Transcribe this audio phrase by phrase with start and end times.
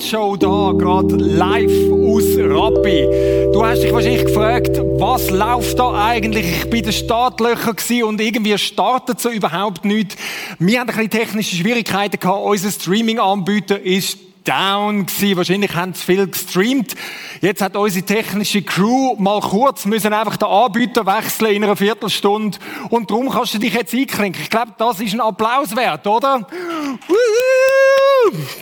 [0.00, 3.06] Night Show da, gerade live aus Rappi.
[3.52, 6.46] Du hast dich wahrscheinlich gefragt, was läuft da eigentlich?
[6.46, 10.16] Ich bin in den Startlöchern und irgendwie startet so überhaupt nichts.
[10.58, 12.44] Wir haben ein bisschen technische Schwierigkeiten gehabt.
[12.44, 15.36] Unser Streaming-Anbieter ist down gewesen.
[15.36, 16.94] Wahrscheinlich haben sie viel gestreamt.
[17.42, 22.58] Jetzt hat unsere technische Crew mal kurz müssen einfach den Anbieter wechseln in einer Viertelstunde.
[22.88, 24.42] Und darum kannst du dich jetzt einklinken.
[24.42, 26.46] Ich glaube, das ist ein Applaus wert, oder?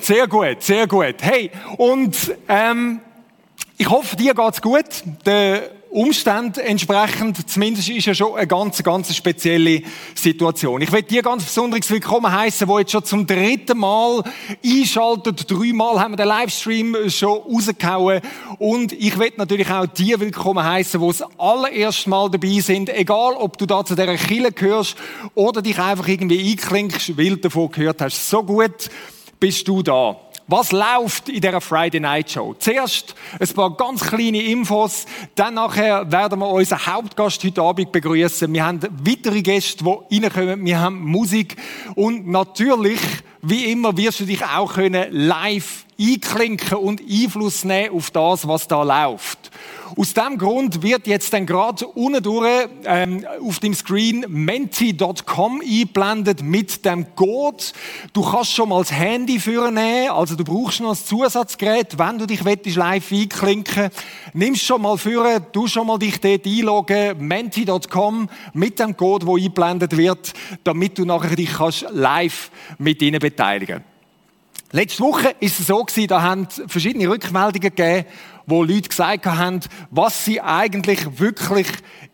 [0.01, 1.17] Sehr gut, sehr gut.
[1.21, 2.17] Hey, und
[2.49, 3.01] ähm,
[3.77, 4.85] ich hoffe, dir geht's gut.
[5.27, 9.83] Der Umständen entsprechend, zumindest ist ja schon eine ganz, ganz spezielle
[10.15, 10.83] Situation.
[10.83, 14.23] Ich möchte dir ganz besonders willkommen heißen, wo jetzt schon zum dritten Mal
[14.65, 15.51] einschaltet.
[15.51, 18.21] Dreimal haben wir den Livestream schon rausgehauen.
[18.59, 22.91] Und ich möchte natürlich auch dir willkommen heißen, wo das allererste Mal dabei sind.
[22.91, 24.97] Egal, ob du da zu dieser Kille gehörst
[25.35, 28.29] oder dich einfach irgendwie einklinkst, weil du davon gehört hast.
[28.29, 28.91] So gut
[29.39, 30.17] bist du da.
[30.51, 32.55] Was läuft in dieser Friday Night Show?
[32.59, 38.51] Zuerst ein paar ganz kleine Infos, dann nachher werden wir unseren Hauptgast heute Abend begrüßen.
[38.51, 40.65] Wir haben weitere Gäste, die reinkommen.
[40.65, 41.57] Wir haben Musik
[41.97, 42.99] und natürlich,
[43.49, 48.69] wie immer, wirst du dich auch können live einklinken und Einfluss nehmen auf das, was
[48.69, 49.51] da läuft.
[49.97, 56.43] Aus dem Grund wird jetzt dann gerade unten durch ähm, auf dem Screen menti.com eingeblendet
[56.43, 57.65] mit dem Code.
[58.13, 62.27] Du kannst schon mal das Handy nehmen, also du brauchst noch ein Zusatzgerät, wenn du
[62.27, 62.45] dich
[62.77, 63.91] live einklinken
[64.35, 69.35] Nimmst schon mal führen, du schon mal dich dort einloggen, menti.com mit dem Code, der
[69.35, 73.38] eingeblendet wird, damit du nachher dich kannst live mit ihnen beteiligen.
[74.71, 78.05] Letzte Woche ist es so gewesen, da haben verschiedene Rückmeldungen gegeben
[78.49, 79.61] wo Leute gesagt haben,
[79.91, 81.67] was sie eigentlich wirklich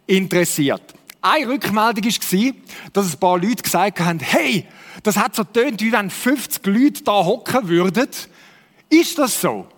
[0.06, 0.82] interessiert.
[1.22, 2.52] Eine Rückmeldung war,
[2.92, 4.66] dass ein paar Leute gesagt haben, hey,
[5.04, 8.08] das hat so tönt, wie wenn 50 Leute da hocken würden.
[8.90, 9.68] Ist das so?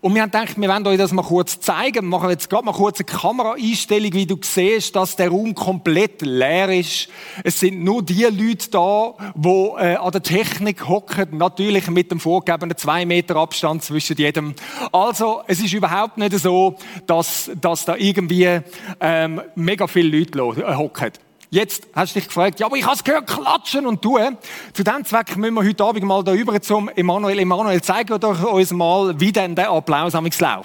[0.00, 1.94] Und wir haben gedacht, wir wollen euch das mal kurz zeigen.
[1.94, 6.22] Wir machen jetzt gerade mal kurz eine Kameraeinstellung, wie du siehst, dass der Raum komplett
[6.22, 7.08] leer ist.
[7.42, 11.38] Es sind nur die Leute da, die äh, an der Technik hocken.
[11.38, 14.54] Natürlich mit dem vorgegebenen zwei Meter Abstand zwischen jedem.
[14.92, 18.60] Also, es ist überhaupt nicht so, dass, dass da irgendwie
[19.00, 21.12] ähm, mega viele Leute äh, hocken.
[21.54, 24.36] Jetzt hast du dich gefragt, ja, aber ich habe es gehört, klatschen und tun.
[24.72, 27.38] Zu diesem Zweck müssen wir heute Abend mal da über zum Emanuel.
[27.38, 30.40] Emanuel, zeig doch uns mal, wie denn der Applaus am läuft.
[30.40, 30.64] Genau,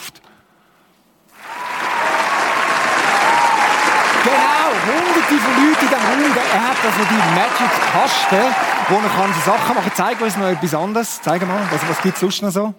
[4.88, 6.38] hunderte von Leuten in diesem Raum.
[6.53, 8.56] Er hat also die Magic-Kasten,
[8.89, 9.95] wo er so Sachen machen kann.
[9.95, 11.21] Zeig uns noch etwas anderes.
[11.21, 12.73] Zeig mal, was, was gibt es sonst noch so?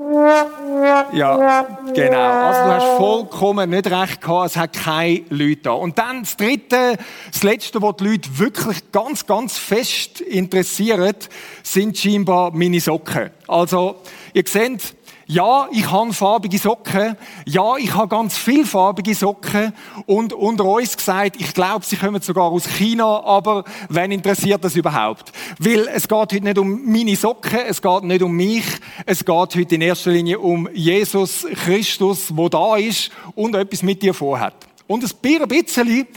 [0.00, 2.20] Ja, genau.
[2.20, 5.72] Also du hast vollkommen nicht recht gehabt, es hat keine Leute da.
[5.72, 6.96] Und dann das Dritte,
[7.32, 11.28] das Letzte, was die Leute wirklich ganz, ganz fest interessiert,
[11.64, 13.30] sind scheinbar meine Socken.
[13.48, 13.96] Also,
[14.34, 14.94] ihr seht,
[15.30, 17.14] ja, ich habe farbige Socken.
[17.44, 19.74] Ja, ich habe ganz viel farbige Socken.
[20.06, 24.74] Und unter uns gesagt, ich glaube, sie kommen sogar aus China, aber wen interessiert das
[24.74, 25.30] überhaupt?
[25.58, 28.64] Weil es geht heute nicht um meine Socken, es geht nicht um mich,
[29.04, 34.02] es geht heute in erster Linie um Jesus Christus, wo da ist und etwas mit
[34.02, 34.54] dir vorhat.
[34.86, 36.08] Und ein bisschen geht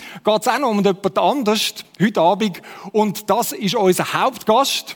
[0.42, 2.62] es auch noch um jemand anderes heute Abend.
[2.94, 4.96] Und das ist unser Hauptgast.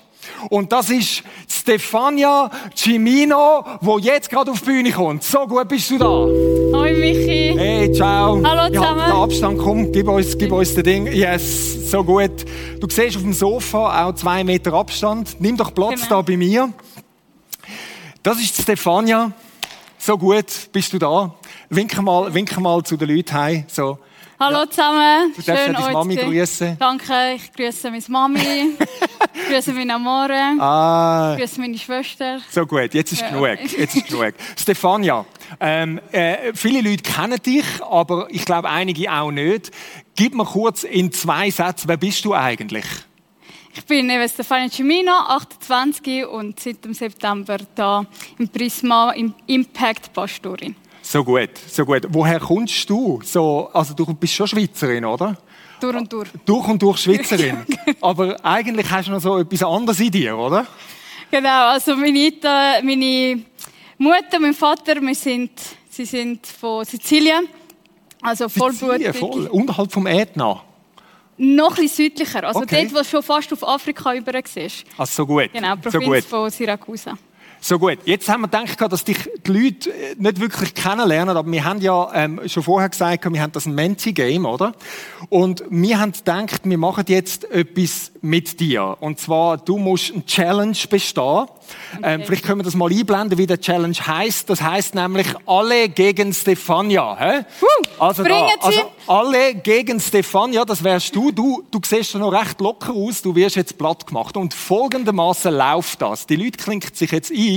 [0.49, 5.23] Und das ist Stefania Cimino, wo jetzt gerade auf die Bühne kommt.
[5.23, 6.05] So gut bist du da.
[6.07, 7.53] Hoi Michi.
[7.57, 8.41] Hey, ciao.
[8.43, 8.99] Hallo zusammen.
[8.99, 11.07] Ja, Abstand, komm, gib uns, gib uns das Ding.
[11.07, 12.45] Yes, so gut.
[12.79, 15.35] Du siehst auf dem Sofa auch zwei Meter Abstand.
[15.39, 16.17] Nimm doch Platz genau.
[16.17, 16.73] da bei mir.
[18.21, 19.31] Das ist Stefania.
[19.97, 21.33] So gut bist du da.
[21.69, 23.63] Wink mal, wink mal zu den Leuten heim.
[23.67, 23.97] So.
[24.39, 24.69] Hallo ja.
[24.69, 25.33] zusammen.
[25.35, 26.77] Du darfst Schön, deine Mami grüßen.
[26.77, 28.39] Danke, ich grüße meine Mami,
[29.49, 31.33] grüße meine Amore, ah.
[31.33, 32.39] ich grüße meine Schwester.
[32.49, 33.29] So gut, jetzt ist ja.
[33.29, 33.59] genug.
[33.77, 34.33] Jetzt ist genug.
[34.57, 35.25] Stefania,
[35.59, 39.71] ähm, äh, viele Leute kennen dich, aber ich glaube einige auch nicht.
[40.15, 42.85] Gib mir kurz in zwei Sätzen, wer bist du eigentlich?
[43.77, 48.05] Ich bin Stefania Cimino, 28 und seit dem September da
[48.39, 50.75] im Prisma im Impact Pastorin.
[51.01, 52.07] So gut, so gut.
[52.09, 53.19] Woher kommst du?
[53.23, 55.37] So, also du bist schon Schweizerin, oder?
[55.85, 56.29] Durch und durch.
[56.45, 57.65] Durch und durch Schweizerin.
[58.01, 60.65] Aber eigentlich hast du noch so etwas anderes in dir, oder?
[61.29, 62.31] Genau, also meine,
[62.83, 63.43] meine
[63.97, 65.51] Mutter, mein Vater, wir sind,
[65.89, 67.47] sie sind von Sizilien.
[68.21, 69.15] Also vollblutig.
[69.15, 70.61] voll, unterhalb vom Ätna.
[71.37, 72.83] Noch ein südlicher, also okay.
[72.83, 74.85] dort, wo du schon fast auf Afrika über siehst.
[74.97, 75.51] Ach, so gut.
[75.53, 76.23] Genau, Provinz so gut.
[76.23, 77.17] von Syrakusa.
[77.67, 77.97] So gut.
[78.05, 81.81] Jetzt haben wir gedacht, dass dich die Leute äh, nicht wirklich kennenlernen, aber wir haben
[81.81, 84.73] ja ähm, schon vorher gesagt, wir haben das ein Menti-Game, oder?
[85.29, 88.97] Und wir haben gedacht, wir machen jetzt etwas mit dir.
[88.99, 91.47] Und zwar, du musst eine Challenge bestehen.
[92.03, 94.47] Ähm, vielleicht können wir das mal einblenden, wie der Challenge heißt.
[94.47, 97.17] Das heißt nämlich alle gegen Stefania.
[97.19, 97.45] Hä?
[97.97, 101.31] Also, da, also alle gegen Stefania, das wärst du.
[101.31, 103.23] Du, du siehst schon noch recht locker aus.
[103.23, 104.37] Du wirst jetzt platt gemacht.
[104.37, 106.27] Und folgendermaßen läuft das.
[106.27, 107.54] Die Leute klinken sich jetzt ein.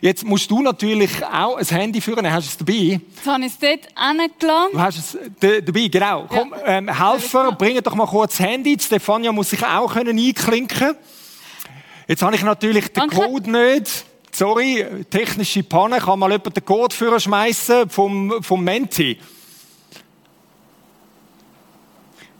[0.00, 2.30] Jetzt musst du natürlich auch ein Handy führen.
[2.30, 3.00] Hast du es dabei?
[3.14, 4.72] Jetzt habe ich es dort hingelassen.
[4.72, 6.26] Du hast es dabei, genau.
[6.28, 8.76] Komm, ähm, Helfer, bring doch mal kurz das Handy.
[8.76, 10.96] Die Stefania muss sich auch können einklinken.
[12.06, 13.16] Jetzt habe ich natürlich den Danke.
[13.16, 14.04] Code nicht.
[14.32, 15.98] Sorry, technische Panne.
[15.98, 19.18] Kann mal jemand den Code für schmeißen vom, vom Menti?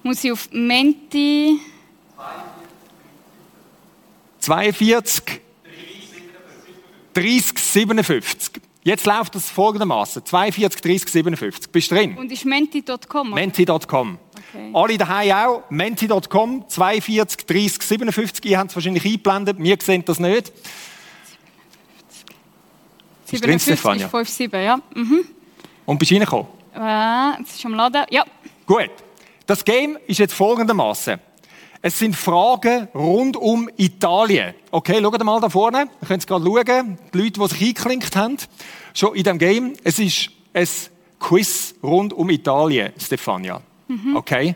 [0.03, 1.61] Muss ich auf Menti.
[4.41, 5.41] 42
[7.15, 8.63] 30 57.
[8.83, 11.71] Jetzt läuft es folgendermaßen: 42 30 57.
[11.71, 12.17] Bist du drin?
[12.17, 13.31] Und ist menti.com.
[13.31, 14.19] Menti.com.
[14.53, 14.71] Okay.
[14.73, 15.63] Alle daheim auch.
[15.71, 18.45] Menti.com, 42 30 57.
[18.47, 19.57] Ihr habt es wahrscheinlich eingeblendet.
[19.59, 20.53] Wir sehen das nicht.
[23.31, 24.07] Bist du drin, 57 Stefania?
[24.07, 24.81] ist 57, ja.
[24.95, 25.25] Mhm.
[25.87, 26.47] Und bist du reingekommen?
[26.75, 28.05] Äh, jetzt ist am Laden.
[28.11, 28.25] Ja.
[28.67, 28.91] Gut.
[29.47, 31.19] Das Game ist jetzt folgendermaßen.
[31.83, 34.55] Es sind Fragen rund um Italien.
[34.71, 35.89] Okay, schaut mal da vorne.
[36.03, 36.99] Ihr könnt es gerade schauen.
[37.15, 38.37] Die Leute, die sich eingeklinkt haben,
[38.93, 39.73] schon in diesem Game.
[39.83, 40.69] Es ist ein
[41.19, 43.63] Quiz rund um Italien, Stefania.
[44.15, 44.55] Okay?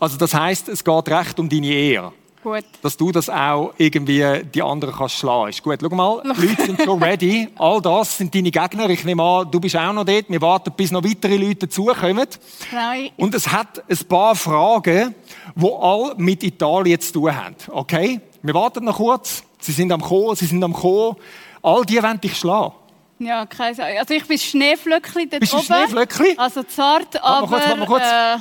[0.00, 2.12] Also das heißt, es geht recht um deine Ehre.
[2.46, 2.64] Gut.
[2.80, 5.48] dass du das auch irgendwie die anderen kannst schlagen.
[5.48, 5.80] Ist gut.
[5.82, 7.48] Schau mal, die Leute sind schon ready.
[7.56, 8.88] All das sind deine Gegner.
[8.88, 10.30] Ich nehme an, du bist auch noch dort.
[10.30, 12.28] Wir warten, bis noch weitere Leute dazukommen.
[12.70, 13.10] Nein.
[13.16, 15.12] Und es hat ein paar Fragen,
[15.56, 17.56] die alle mit Italien zu tun haben.
[17.66, 18.20] Okay?
[18.42, 19.42] Wir warten noch kurz.
[19.58, 21.16] Sie sind am Kommen, sie sind am Kommen.
[21.62, 22.74] All die wollen dich schlagen.
[23.18, 23.98] Ja, keine Sorge.
[23.98, 25.66] Also ich bin Schneeflöckchen dort Bist du oben.
[25.66, 26.34] Schneeflöckli?
[26.36, 27.46] Also zart, mal aber...
[27.48, 28.04] kurz, warte mal kurz.
[28.04, 28.38] Äh,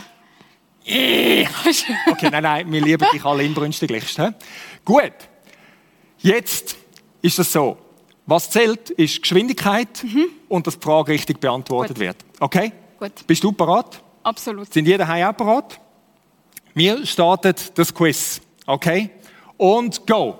[2.11, 4.19] Okay, nein, nein, wir lieben dich alle inbrünstiglichst.
[4.19, 4.33] hä?
[4.83, 5.13] Gut.
[6.19, 6.77] Jetzt
[7.21, 7.77] ist es so.
[8.27, 10.03] Was zählt, ist Geschwindigkeit
[10.47, 12.05] und dass die Frage richtig beantwortet Gut.
[12.05, 12.17] wird.
[12.39, 12.71] Okay?
[12.99, 13.27] Gut.
[13.27, 14.01] Bist du parat?
[14.23, 14.73] absolut.
[14.73, 15.79] Sind ihr daheim auch parat?
[16.73, 18.41] Wir starten das Quiz.
[18.65, 19.11] Okay?
[19.57, 20.39] Und go.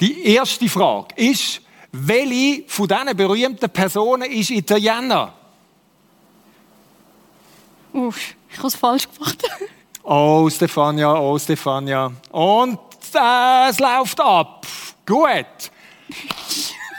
[0.00, 1.60] Die erste Frage ist,
[1.92, 5.32] welche von diesen berühmten Personen ist Italiener?
[7.92, 9.42] Uff, ich habe es falsch gemacht.
[10.08, 12.12] Oh, Stefania, oh, Stefania.
[12.30, 12.78] Und
[13.12, 14.64] äh, es läuft ab.
[15.04, 15.70] Gut.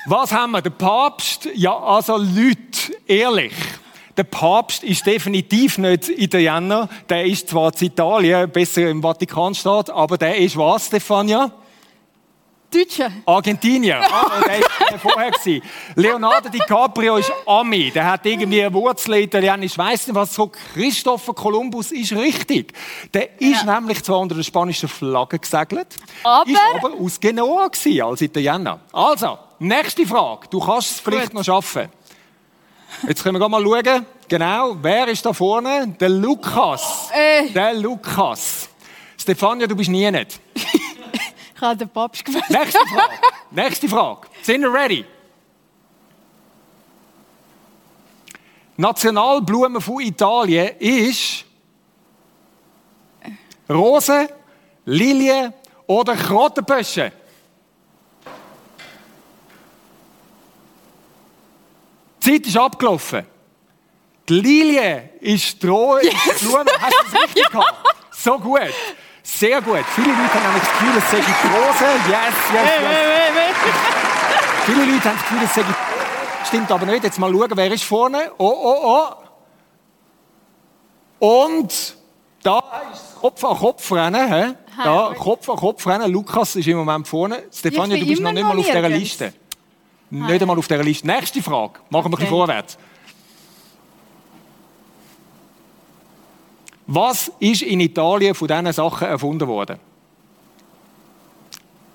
[0.08, 0.62] Was haben wir?
[0.62, 1.48] Der Papst?
[1.56, 3.54] Ja, also Leute, ehrlich.
[4.18, 6.90] Der Papst ist definitiv nicht Italiener.
[7.08, 11.50] Der ist zwar in Italien, besser im Vatikanstaat, aber der ist was, Stefania?
[12.72, 13.12] Deutsche.
[13.26, 14.02] Argentinier.
[14.12, 14.62] Ah, der
[14.92, 15.32] war vorher.
[15.32, 15.62] gewesen.
[15.96, 17.92] Leonardo DiCaprio ist Ami.
[17.92, 19.72] Der hat irgendwie eine Wurzel italienisch.
[19.74, 20.52] Ich weiss nicht, was so.
[20.74, 22.74] Christopher Columbus ist richtig.
[23.14, 23.80] Der ist Ja.
[23.80, 25.88] nämlich zwar unter der spanischen Flagge gesegelt,
[26.24, 28.80] Aber- ist aber aus Genoa gewesen, als Italiener.
[28.92, 30.48] Also, nächste Frage.
[30.50, 31.34] Du kannst es vielleicht Gut.
[31.36, 31.90] noch schaffen.
[33.08, 34.06] Jetzt können wir mal schauen.
[34.28, 35.96] Genau, wer ist da vorne?
[36.00, 37.10] Der Lukas.
[37.14, 37.50] Äh.
[37.52, 38.70] Der Lukas.
[39.18, 40.40] Stefania, du bist nie nicht.
[41.58, 42.48] Ich habe den Papst gewählt.
[42.52, 43.14] Nächste Frage.
[43.50, 44.28] Nächste Frage.
[44.44, 45.04] Sind wir ready?
[48.78, 51.46] Nationalblume von Italien ist
[53.68, 54.30] Rose,
[54.86, 55.52] Lilie
[55.88, 57.12] oder Krottenbösche?
[62.24, 63.26] Die Zeit ist abgelaufen.
[64.30, 66.12] Die Lilie ist die Ro- ist
[66.42, 66.66] die Blume.
[66.80, 67.74] Hast du es richtig gehabt?
[68.12, 68.60] So gut.
[69.28, 69.84] Sehr gut.
[69.94, 71.86] Viele Leute haben nämlich das Gefühl, es sei Rose.
[72.08, 73.56] Yes, yes, yes.
[74.66, 75.64] Viele Leute haben das Gefühl, es sei...
[76.46, 77.04] Stimmt aber nicht.
[77.04, 78.32] Jetzt mal schauen, wer ist vorne.
[78.38, 79.06] Oh, oh,
[81.20, 81.38] oh.
[81.44, 81.98] Und
[82.42, 82.60] da
[82.94, 84.34] ist Kopf an Kopf rennen.
[84.34, 84.54] Hä?
[84.82, 85.14] Da.
[85.18, 86.10] Kopf an Kopf rennen.
[86.12, 87.44] Lukas ist im Moment vorne.
[87.54, 88.90] Stefania, du bist noch nicht mal auf dieser.
[88.90, 89.34] Liste.
[90.10, 91.06] Nicht einmal auf dieser Liste.
[91.06, 91.80] Nächste Frage.
[91.90, 92.30] Machen wir ein bisschen Okay.
[92.30, 92.78] vorwärts.
[96.88, 99.78] Was ist in Italien von diesen Sachen erfunden worden?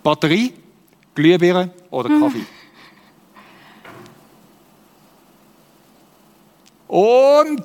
[0.02, 0.52] Batterie,
[1.14, 2.44] Glühbirne oder Kaffee?
[6.88, 7.62] Und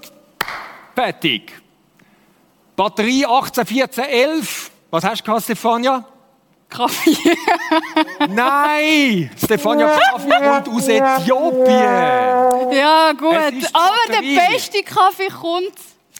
[0.96, 1.51] fertig.
[2.77, 4.72] Batterie 18, 14, 11.
[4.89, 6.05] Was hast du gehabt, Stefania?
[6.69, 7.17] Kaffee.
[8.29, 9.29] Nein!
[9.36, 12.72] Stefania Kaffee kommt aus Äthiopien.
[12.72, 13.34] ja, gut.
[13.74, 15.74] Aber der beste Kaffee kommt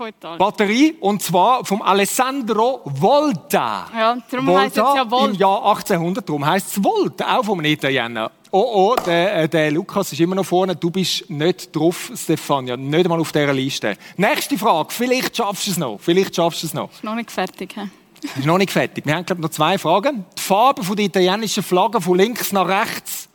[0.05, 0.37] Italien.
[0.37, 3.87] Batterie und zwar vom Alessandro Volta.
[3.93, 5.37] Ja, darum heisst es ja Im Volt.
[5.37, 8.31] Jahr 1800, darum heisst es Volta, auch vom Italiener.
[8.51, 10.75] Oh, oh, der, äh, der Lukas ist immer noch vorne.
[10.75, 12.77] Du bist nicht drauf, Stefania.
[12.77, 13.97] Nicht einmal auf dieser Liste.
[14.15, 14.87] Nächste Frage.
[14.91, 15.99] Vielleicht schaffst du es noch.
[15.99, 16.91] Vielleicht schaffst du es noch.
[16.91, 17.75] Ist noch nicht fertig.
[17.75, 18.39] He?
[18.39, 19.05] Ist noch nicht fertig.
[19.05, 20.25] Wir haben, glaube ich, noch zwei Fragen.
[20.37, 23.27] Die Farbe der italienischen Flagge von links nach rechts.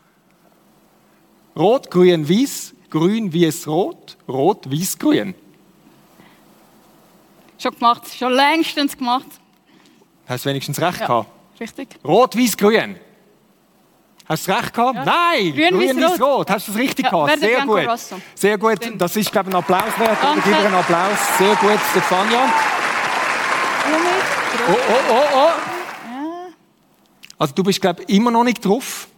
[1.56, 2.74] Rot, grün, weiß.
[2.88, 4.16] Grün, weiß, rot.
[4.26, 5.34] Rot, weiß, grün.
[7.62, 8.02] Schon gemacht.
[8.18, 9.26] Schon längstens gemacht.
[10.26, 11.06] Hast du wenigstens recht Ja.
[11.06, 11.28] gehabt?
[11.60, 11.88] Richtig?
[12.04, 12.96] Rot, weiß, grün.
[14.28, 14.96] Hast du recht gehabt?
[14.96, 15.04] Ja.
[15.04, 15.52] Nein!
[15.54, 16.50] Grün, grün, weiß, weiß, rot.
[16.50, 17.38] Hast du das richtig Ja, gehabt?
[17.38, 17.86] Sehr Bianco, gut.
[17.88, 18.16] Rosso.
[18.34, 18.78] Sehr gut.
[18.98, 20.18] Das ist, glaube ich, ein Applaus wert.
[20.22, 20.42] Danke.
[20.44, 21.18] Gib ihr einen Applaus.
[21.38, 22.52] Sehr gut, Stefania.
[24.68, 25.50] Oh, oh, oh, oh.
[27.38, 29.08] Also du bist, glaube ich, immer noch nicht drauf.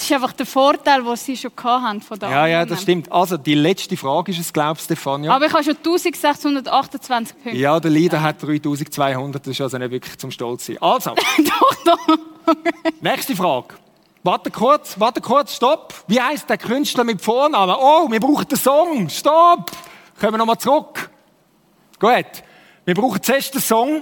[0.00, 3.12] Das ist einfach der Vorteil, den sie schon hatten von da Ja, ja, das stimmt.
[3.12, 5.30] Also die letzte Frage ist es, glaubst du, Stefania?
[5.30, 7.58] Aber ich habe schon 1628 Punkte.
[7.58, 9.42] ja, der Leader hat 3200.
[9.46, 10.78] Das ist also nicht wirklich zum Stolz sein.
[10.80, 12.54] Also, doch, doch.
[13.02, 13.74] nächste Frage.
[14.22, 15.92] Warte kurz, warte kurz, stopp.
[16.06, 17.76] Wie heißt der Künstler mit Vornamen?
[17.78, 19.06] Oh, wir brauchen den Song.
[19.10, 19.70] Stopp.
[20.18, 21.10] Kommen wir nochmal zurück.
[21.98, 22.24] Gut.
[22.86, 24.00] Wir brauchen zuerst den Song.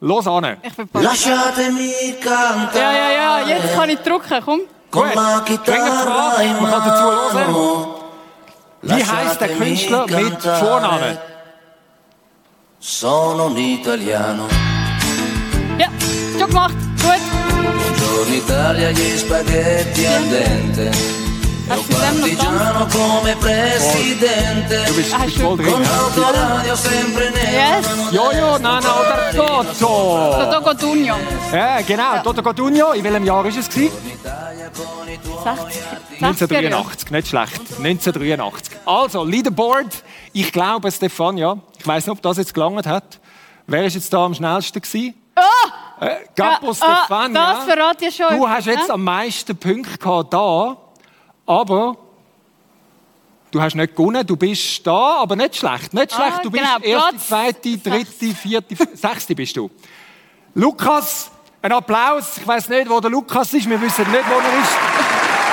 [0.00, 0.58] Los an.
[0.62, 1.04] Ich bin bereit.
[1.06, 4.60] Lasciatemi cantare Ja, ja, ja, jetzt kann ich drücken, komm.
[4.90, 6.44] Frage.
[6.44, 7.86] in Man kann dazu hören.
[8.82, 10.42] Wie heißt der Künstler mit.
[10.42, 11.18] Vornamen?
[12.80, 14.46] Sono un italiano.
[15.78, 15.88] Ja,
[16.38, 16.74] schon gemacht.
[17.02, 17.20] Gut.
[17.48, 21.27] Buongiorno Italia, gli spaghetti al dente.
[21.68, 21.86] Ganz?
[21.86, 24.84] partigiano come presidente.
[25.12, 25.24] Ah.
[25.36, 25.90] Con ja?
[25.90, 27.76] l'autoradio sempre nero.
[27.78, 27.86] Yes.
[28.10, 29.74] Jojo, Nana oder Toto?
[29.76, 31.16] Toto Cotugno.
[31.52, 32.22] Ja, genau.
[32.22, 32.92] Toto Cotugno.
[32.92, 33.68] In welchem Jahr war es?
[33.68, 33.90] gewesen?
[35.44, 35.82] 60.
[36.20, 37.60] 1983, nicht schlecht.
[37.78, 38.76] 1983.
[38.86, 40.02] Also, Leaderboard.
[40.32, 43.20] Ich glaube, Stefania, ich weiß nicht, ob das jetzt gelangt hat.
[43.66, 45.14] Wer ist jetzt da am schnellsten gewesen?
[45.36, 46.04] Oh!
[46.04, 47.40] Äh, Gappo Ja, Stefania.
[47.42, 48.36] ah, das verrate ich schon.
[48.36, 48.94] Du hast jetzt Ja?
[48.94, 50.76] am meisten Punkte gehabt da,
[51.48, 51.96] aber
[53.50, 54.24] du hast nicht gewonnen.
[54.26, 55.94] Du bist da, aber nicht schlecht.
[55.94, 56.34] Nicht schlecht.
[56.36, 59.70] Ah, du bist genau, erste, Platz zweite, dritte, vierte, sechste bist du.
[60.54, 61.30] Lukas,
[61.62, 62.36] ein Applaus.
[62.36, 63.68] Ich weiß nicht, wo der Lukas ist.
[63.68, 64.76] Wir wissen nicht, wo er ist.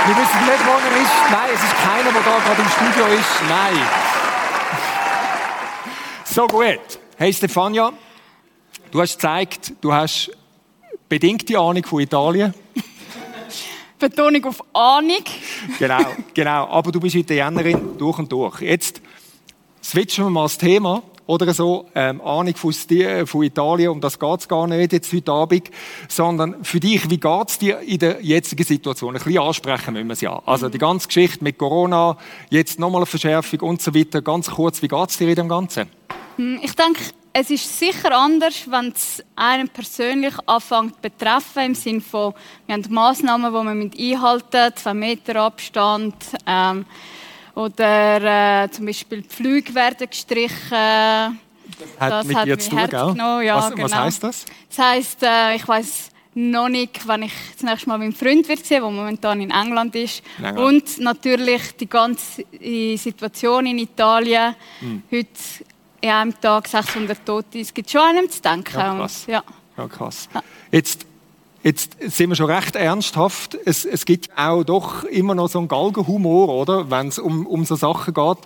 [0.08, 1.32] Wir wissen nicht, wo er ist.
[1.32, 3.42] Nein, es ist keiner, der da gerade im Studio ist.
[3.48, 3.82] Nein.
[6.26, 7.00] So gut.
[7.18, 7.94] Hey Stefania,
[8.92, 10.30] du hast gezeigt, du hast
[11.08, 12.54] bedingte Ahnung von Italien.
[14.00, 15.24] Betonung auf Ahnung.
[15.80, 16.00] Genau,
[16.34, 16.68] genau.
[16.68, 18.62] Aber du bist Italienerin durch und durch.
[18.62, 19.02] Jetzt
[19.84, 21.04] switchen wir mal das Thema.
[21.28, 22.72] Oder so, ähm, Ahnung von,
[23.26, 25.72] von Italien, um das geht es gar nicht jetzt heute Abend,
[26.08, 29.16] sondern für dich, wie geht es dir in der jetzigen Situation?
[29.16, 30.40] Ein bisschen ansprechen müssen wir es ja.
[30.46, 32.16] Also die ganze Geschichte mit Corona,
[32.52, 34.22] jetzt nochmal eine Verschärfung und so weiter.
[34.22, 35.90] Ganz kurz, wie geht es dir in dem Ganzen?
[36.36, 37.02] Hm, Ich denke,
[37.38, 42.34] es ist sicher anders, wenn es einen persönlich anfängt zu betreffen, im Sinne von,
[42.66, 46.16] wir haben Massnahmen, die man mit einhalten, zwei Meter Abstand,
[46.48, 46.86] ähm,
[47.54, 50.72] oder äh, zum Beispiel die Flüge werden gestrichen.
[50.72, 51.34] Hat
[52.00, 53.98] Das mit hat mich zu tun, ja, was, was genau.
[53.98, 54.46] heisst das?
[54.70, 58.66] Das heisst, äh, ich weiß noch nicht, wenn ich das nächste Mal meinen Freund wird
[58.66, 60.24] sehen, der momentan in England ist.
[60.38, 60.68] In England.
[60.68, 62.46] Und natürlich die ganze
[62.98, 64.56] Situation in Italien.
[64.80, 65.04] Hm.
[65.12, 65.28] Heute
[66.02, 67.60] in einem Tag 600 Tote.
[67.60, 68.78] Es gibt schon einem zu denken.
[68.78, 69.26] Ja, Und, krass.
[69.28, 69.44] ja.
[69.78, 70.30] Ja, krass.
[70.72, 71.06] Jetzt,
[71.64, 73.58] jetzt sind wir schon recht ernsthaft.
[73.66, 76.90] Es, es gibt auch doch immer noch so einen Galgenhumor, oder?
[76.90, 78.38] Wenn es um, um so Sachen geht.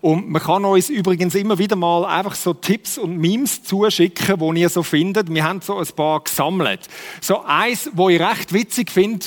[0.00, 4.60] Und man kann uns übrigens immer wieder mal einfach so Tipps und Memes zuschicken, die
[4.60, 5.32] ihr so findet.
[5.34, 6.80] Wir haben so ein paar gesammelt.
[7.20, 9.26] So eins, wo ich recht witzig finde,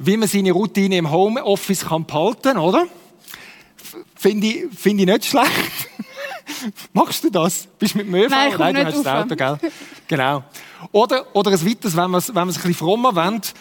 [0.00, 2.86] wie man seine Routine im Homeoffice kann behalten, oder?
[4.16, 5.50] Finde ich, finde ich nicht schlecht.
[6.92, 7.66] Machst du das?
[7.78, 8.30] Bist du mit dem ÖV?
[8.30, 9.06] Nein, komm du hast das.
[9.06, 9.58] Auto, gell?
[10.06, 10.44] Genau.
[10.92, 13.54] Oder, oder ein weiteres, wenn man es wenn ein bisschen frommer wendet.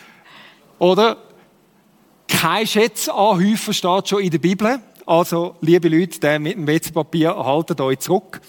[0.79, 1.17] Oder
[2.27, 4.79] kein Schätz anhäufen steht schon in der Bibel.
[5.05, 8.41] Also, liebe Leute, der mit dem WC-Papier, haltet euch zurück.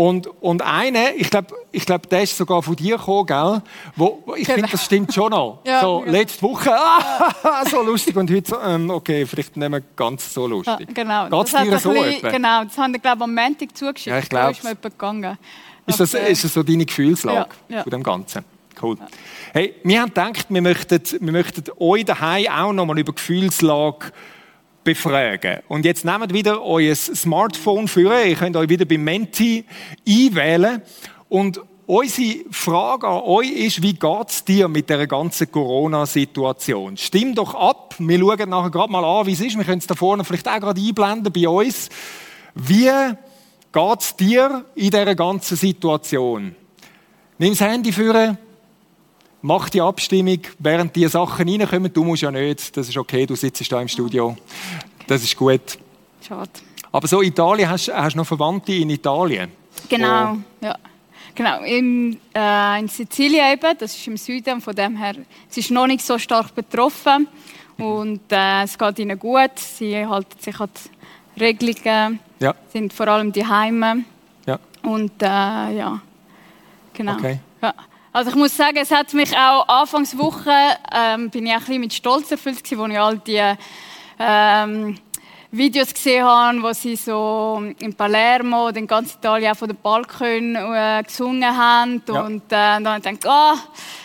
[0.00, 3.62] Und, und eine, ich glaube, ich glaub, der ist sogar von dir gekommen, gell?
[3.96, 5.58] Wo, ich finde, das stimmt schon noch.
[5.66, 6.12] Ja, so, ja.
[6.12, 8.14] letzte Woche, ah, so lustig.
[8.14, 10.94] Und heute so, ähm, okay, vielleicht nicht mehr ganz so Ja, lustig.
[10.94, 11.28] genau.
[11.28, 12.30] Geht's Das dir so bisschen- etwa?
[12.30, 14.06] Genau, das haben wir, glaube am Montag zugeschickt.
[14.06, 14.58] Ja, ich Da glaub's.
[14.58, 15.38] ist mir jemand gegangen.
[15.86, 17.82] Ist das, ist das so deine Gefühlslage Ja, ja.
[17.82, 18.44] von dem Ganzen?
[18.80, 18.98] Cool.
[19.52, 24.12] Hey, wir haben gedacht, wir möchten, wir möchten euch daheim auch nochmal über Gefühlslage
[24.88, 25.58] befragen.
[25.68, 28.24] Und jetzt nehmt wieder euer Smartphone für.
[28.24, 29.66] Ihr könnt euch wieder bei Menti
[30.08, 30.80] einwählen.
[31.28, 36.96] Und unsere Frage an euch ist, wie geht's dir mit der ganzen Corona-Situation?
[36.96, 37.96] Stimm doch ab.
[37.98, 39.58] Wir schauen nachher gerade mal an, wie es ist.
[39.58, 41.90] Wir können es da vorne vielleicht auch gerade einblenden bei uns.
[42.54, 42.90] Wie
[43.70, 46.54] geht's dir in dieser ganzen Situation?
[47.36, 48.38] Nimm das Handy für.
[49.42, 51.92] Mach die Abstimmung, während die Sachen reinkommen.
[51.92, 54.36] Du musst ja nicht, das ist okay, du sitzt da im Studio.
[55.06, 55.78] Das ist gut.
[56.26, 56.50] Schade.
[56.90, 59.50] Aber so Italien, hast du noch Verwandte in Italien?
[59.88, 60.76] Genau, ja.
[61.34, 65.14] Genau, in, äh, in Sizilien eben, das ist im Süden, von dem her,
[65.48, 67.28] es ist noch nicht so stark betroffen
[67.76, 70.68] und äh, es geht ihnen gut, sie halten sich an
[71.36, 72.54] die Regelungen, Ja.
[72.72, 74.02] sind vor allem die Heime
[74.46, 74.58] Ja.
[74.82, 76.00] und äh, ja,
[76.92, 77.12] genau.
[77.12, 77.38] Okay.
[77.62, 77.72] Ja.
[78.18, 80.50] Also ich muss sagen, es hat mich auch Anfangswoche,
[80.92, 83.40] ähm, bin ich auch ein bisschen mit Stolz erfüllt gewesen, wo ich all die
[84.18, 84.98] ähm,
[85.52, 89.76] Videos gesehen habe, wo sie so in Palermo oder in ganz Italien auch von den
[89.80, 92.02] Balkon äh, gesungen haben.
[92.08, 92.22] Ja.
[92.22, 93.54] Und äh, dann habe ich gedacht, ah,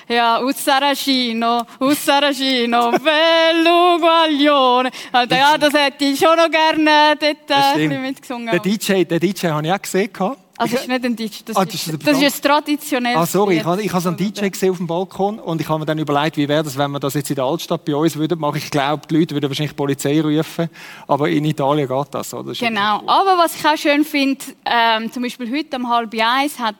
[0.07, 4.91] ja, Ussaracino, Ussaracino, bello guaglione.
[5.11, 8.51] Also, ja, das hätte ich schon noch gerne dort äh, mitgesungen.
[8.51, 10.13] Der DJ, der DJ habe ich auch gesehen.
[10.13, 10.42] gehabt.
[10.63, 13.25] Also, das ist nicht ein Deutsch, das, Ah, das ist, das ist ein traditionelles Ah,
[13.25, 15.85] sorry, ich habe, ich so einen DJ gesehen auf dem Balkon und ich habe mir
[15.85, 18.39] dann überlegt, wie wäre das, wenn wir das jetzt in der Altstadt bei uns würden
[18.39, 18.57] machen.
[18.57, 20.69] Ich glaube, die Leute würden wahrscheinlich die Polizei rufen,
[21.07, 22.33] aber in Italien geht das.
[22.33, 22.49] Oder?
[22.49, 23.01] Das Genau.
[23.07, 26.75] Aber was ich auch schön finde, ähm, zum Beispiel heute um halb eins hat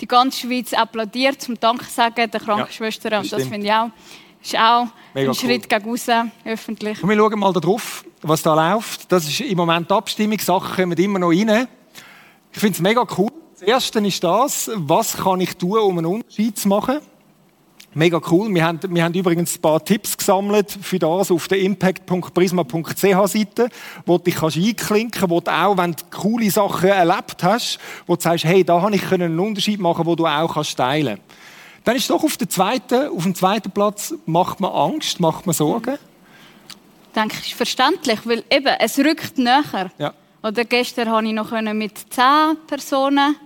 [0.00, 3.10] die ganze Schweiz applaudiert zum Dank sagen der Krankenschwestern.
[3.10, 3.90] das und das finde ich auch,
[4.42, 6.06] ist auch Mega ein Schritt gegen raus,
[6.44, 7.02] öffentlich.
[7.02, 9.10] Und wir schauen mal da drauf, was da läuft.
[9.10, 10.38] Das ist im Moment die Abstimmung.
[10.38, 11.68] Sachen kommen immer noch rein.
[12.52, 13.30] Ich finde es mega cool.
[13.52, 17.00] Das Erste ist das, was kann ich tun, um einen Unterschied zu machen?
[17.94, 18.52] Mega cool.
[18.54, 23.68] Wir haben, wir haben übrigens ein paar Tipps gesammelt für das auf der impact.prisma.ch Seite,
[24.06, 28.14] wo du dich kannst einklinken wo du auch, wenn du coole Sachen erlebt hast, wo
[28.14, 31.18] du sagst, hey, da habe ich einen Unterschied machen, wo du auch kannst teilen.
[31.84, 35.54] Dann ist doch auf, der zweiten, auf dem zweiten Platz, macht man Angst, macht man
[35.54, 35.98] Sorgen.
[37.08, 39.90] Ich denke, ist verständlich, weil eben, es rückt näher.
[39.98, 40.12] Ja.
[40.42, 43.36] Oder gestern konnte ich noch mit zehn Personen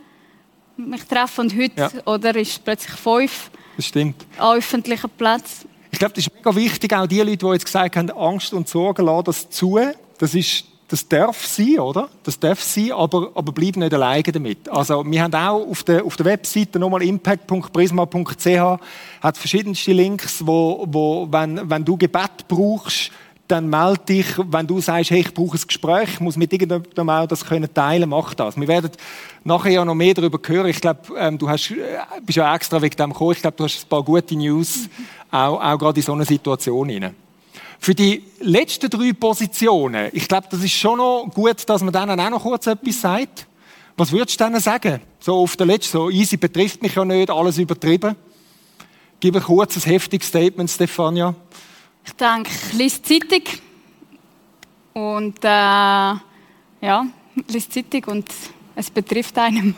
[0.76, 1.90] mich treffen und heute Ja.
[2.06, 4.26] oder ist es plötzlich fünf Das stimmt.
[4.38, 5.68] an öffentlichen Plätzen.
[5.90, 8.68] Ich glaube, das ist mega wichtig, auch die Leute, die jetzt gesagt haben, Angst und
[8.68, 9.78] Sorgen lassen das zu.
[10.18, 12.08] Das ist, das darf sein, oder?
[12.22, 14.68] Das darf sein, aber, aber bleib nicht alleine damit.
[14.70, 18.80] Also, wir haben auch auf der, auf der Webseite nochmal impact.prisma.ch
[19.22, 23.10] hat verschiedenste Links, wo, wo, wenn, wenn du Gebet brauchst,
[23.52, 27.10] dann melde dich, wenn du sagst, hey, ich brauche ein Gespräch, ich muss mit irgendjemandem
[27.10, 28.56] auch das können teilen, mach das.
[28.56, 28.90] Wir werden
[29.44, 30.68] nachher ja noch mehr darüber hören.
[30.68, 33.32] Ich glaube, ähm, du hast, äh, bist ja extra wegen dem gekommen.
[33.32, 34.88] Ich glaube, du hast ein paar gute News,
[35.30, 37.14] auch, auch gerade in so einer Situation hinein.
[37.78, 42.18] Für die letzten drei Positionen, ich glaube, das ist schon noch gut, dass man denen
[42.18, 43.46] auch noch kurz etwas sagt.
[43.98, 45.02] Was würdest du denen sagen?
[45.20, 48.16] So auf der letzten, so easy betrifft mich ja nicht, alles übertrieben.
[49.20, 51.34] Gib ein kurzes, heftiges Statement, Stefania.
[52.04, 53.42] Ich denke, lies Zeitung
[54.92, 57.06] und äh, ja,
[57.48, 58.28] lies Zeitung und
[58.74, 59.74] es betrifft einem.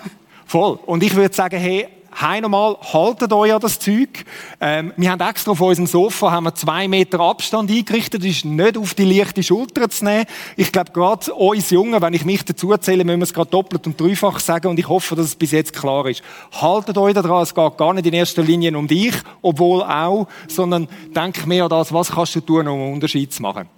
[0.47, 0.79] Voll.
[0.87, 4.25] Und ich würde sagen, hey, Hey nochmal, haltet euch an das Zeug.
[4.61, 8.23] Ähm, wir haben extra auf unserem Sofa haben wir zwei Meter Abstand eingerichtet.
[8.23, 10.25] Das ist nicht auf die leichte Schulter zu nehmen.
[10.57, 13.89] Ich glaube, gerade uns Jungen, wenn ich mich dazu zähle, müssen wir es gerade doppelt
[13.89, 14.69] und dreifach sagen.
[14.69, 16.23] Und ich hoffe, dass es bis jetzt klar ist.
[16.53, 17.43] Haltet euch daran.
[17.43, 21.71] Es geht gar nicht in erster Linie um dich, obwohl auch, sondern denk mehr an
[21.71, 23.69] das, was kannst du tun, um einen Unterschied zu machen.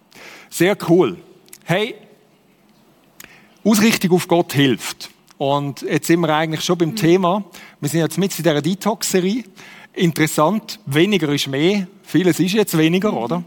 [0.50, 1.16] Sehr cool.
[1.64, 1.94] Hey,
[3.64, 5.08] Ausrichtung auf Gott hilft.
[5.38, 7.44] Und jetzt sind wir eigentlich schon beim Thema.
[7.80, 9.44] Wir sind jetzt mit in dieser Detox-Serie.
[9.92, 11.86] Interessant, weniger ist mehr.
[12.02, 13.42] Vieles ist jetzt weniger, oder?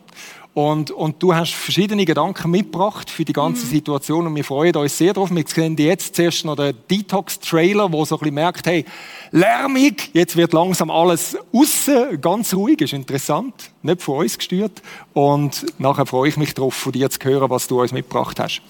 [0.53, 4.97] Und, und du hast verschiedene Gedanken mitgebracht für die ganze Situation und wir freuen uns
[4.97, 5.33] sehr darauf.
[5.33, 8.83] Wir sehen jetzt zuerst noch den Detox-Trailer, wo so ein bisschen merkt, hey,
[9.31, 14.81] lärmig, jetzt wird langsam alles aussen ganz ruhig, ist interessant, nicht von uns gesteuert.
[15.13, 18.61] Und nachher freue ich mich darauf, von dir zu hören, was du uns mitgebracht hast.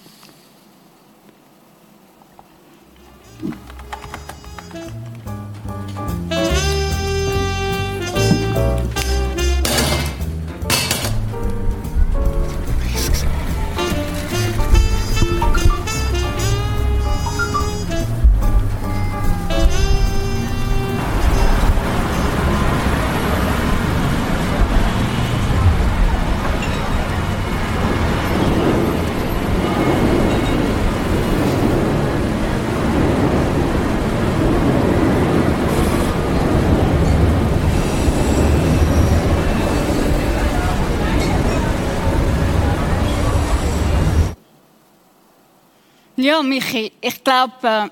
[46.22, 47.88] Ja, Michi, ich glaube, äh,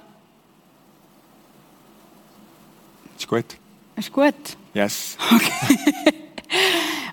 [3.18, 3.46] Ist gut?
[3.96, 4.36] ist gut.
[4.74, 5.18] Yes.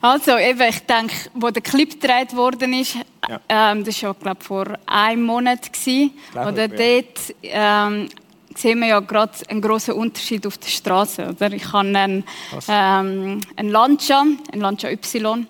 [0.01, 2.97] Also, eben, ich denke, wo der Clip gedreht worden ist,
[3.29, 3.41] Ja.
[3.49, 7.01] ähm, das war ja, glaube vor einem Monat, gewesen, Glaube, oder ja.
[7.03, 8.09] dort ähm,
[8.55, 11.27] sehen wir ja gerade einen großen Unterschied auf der Straße.
[11.31, 11.53] Oder?
[11.53, 12.25] Ich habe einen,
[12.69, 14.21] ähm, einen Lancia,
[14.53, 15.47] einen Lancia Y.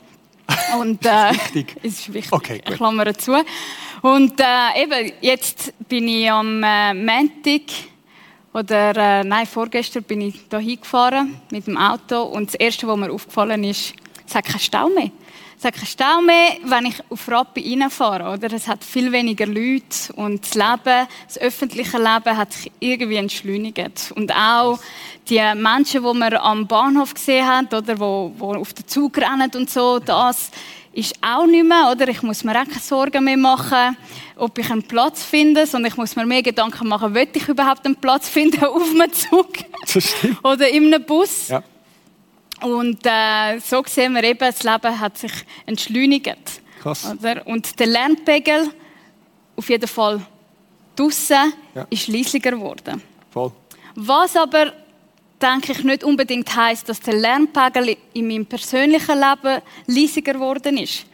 [0.79, 1.77] Und, äh, ist wichtig?
[1.83, 2.33] ist wichtig.
[2.33, 2.71] Okay, gut.
[2.71, 3.33] Ich klammere zu.
[4.03, 7.63] Und äh, eben, jetzt bin ich am äh, Montag
[8.53, 12.97] oder äh, nein, vorgestern bin ich da hingefahren mit dem Auto und das Erste, was
[12.97, 13.95] mir aufgefallen ist,
[14.27, 15.11] es hat keinen Stau mehr.
[15.65, 18.35] Hat keinen Stau mehr, wenn ich auf Rappi reinfahre.
[18.35, 18.53] Oder?
[18.53, 24.13] Es hat viel weniger Leute und das Leben, das öffentliche Leben hat sich irgendwie entschleunigt.
[24.15, 24.79] Und auch
[25.29, 29.51] die Menschen, die man am Bahnhof gesehen hat, oder wo, wo auf den Zug rennen
[29.55, 30.51] und so, das
[30.93, 32.09] ist auch nicht mehr, oder?
[32.09, 33.97] Ich muss mir auch keine Sorgen mehr machen,
[34.37, 37.85] ob ich einen Platz finde, sondern ich muss mir mehr Gedanken machen, will ich überhaupt
[37.87, 39.49] einen Platz finden auf einem Zug
[39.93, 40.39] Das stimmt.
[40.45, 41.49] oder in einem Bus.
[41.49, 41.63] Ja.
[42.65, 45.33] Und äh, so sehen wir eben, das Leben hat sich
[45.67, 46.63] entschleunigt.
[46.81, 47.05] Krass.
[47.13, 47.47] Oder?
[47.47, 48.71] Und der Lernpegel,
[49.57, 50.21] auf jeden Fall
[50.97, 51.87] draussen, Ja.
[51.91, 53.03] ist leisiger geworden.
[53.31, 53.53] Voll.
[53.97, 54.73] Was aber,
[55.41, 61.05] denke ich, nicht unbedingt heißt, dass der Lernpegel in meinem persönlichen Leben leisiger geworden ist.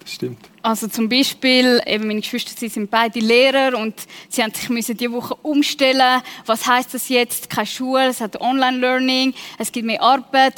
[0.00, 0.48] Das stimmt.
[0.68, 3.94] Also zum Beispiel, eben meine Geschwister sie sind beide Lehrer und
[4.28, 6.20] sie haben sich müssen diese Woche umstellen.
[6.44, 7.48] Was heißt das jetzt?
[7.48, 10.56] Keine Schule, es hat Online-Learning, es gibt mehr Arbeit,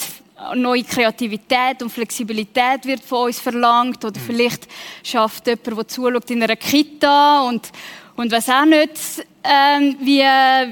[0.56, 4.04] neue Kreativität und Flexibilität wird von uns verlangt.
[4.04, 4.66] Oder vielleicht
[5.04, 7.70] schafft jemand, der zuschaut, in einer Kita und,
[8.16, 8.90] und weiß auch nicht,
[9.44, 10.22] ähm, wie,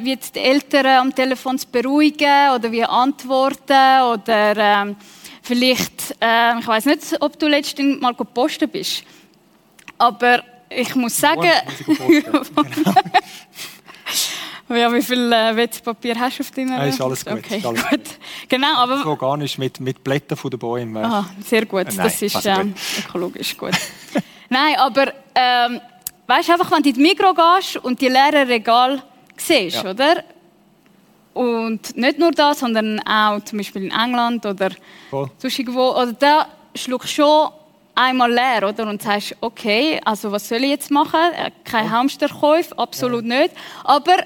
[0.03, 4.97] wie die Eltern am Telefon zu beruhigen oder wie antworten oder ähm,
[5.43, 9.05] vielleicht, äh, ich weiß nicht, ob du letztens mal gepostet bist,
[9.99, 11.51] aber ich muss sagen,
[12.35, 12.85] posten.
[14.77, 16.79] ja, wie viel äh, WC-Papier hast du auf deiner?
[16.79, 18.01] Ja, ist alles gut, Okay, ist alles gut.
[18.49, 21.05] Genau, aber Organisch mit, mit Blättern von den Bäumen.
[21.05, 21.81] Aha, sehr gut.
[21.89, 22.67] Äh, nein, das ist gut.
[23.07, 23.73] ökologisch gut.
[24.51, 25.79] Nein, aber ähm,
[26.27, 29.03] weißt du einfach, wenn du in die Migros gehst und die leeren Regal
[29.37, 29.91] siehst, Ja.
[29.91, 30.25] oder?
[31.35, 34.71] Und nicht nur das, sondern auch zum Beispiel in England oder
[35.11, 35.31] Voll.
[35.37, 35.91] sonst irgendwo.
[35.91, 37.51] Oder da schluckst du schon
[37.99, 38.89] einmal leer, oder?
[38.89, 41.21] Und sagst, okay, also was soll ich jetzt machen?
[41.37, 43.51] Äh, Kein Hamsterkäufe, absolut nicht.
[43.85, 44.17] Aber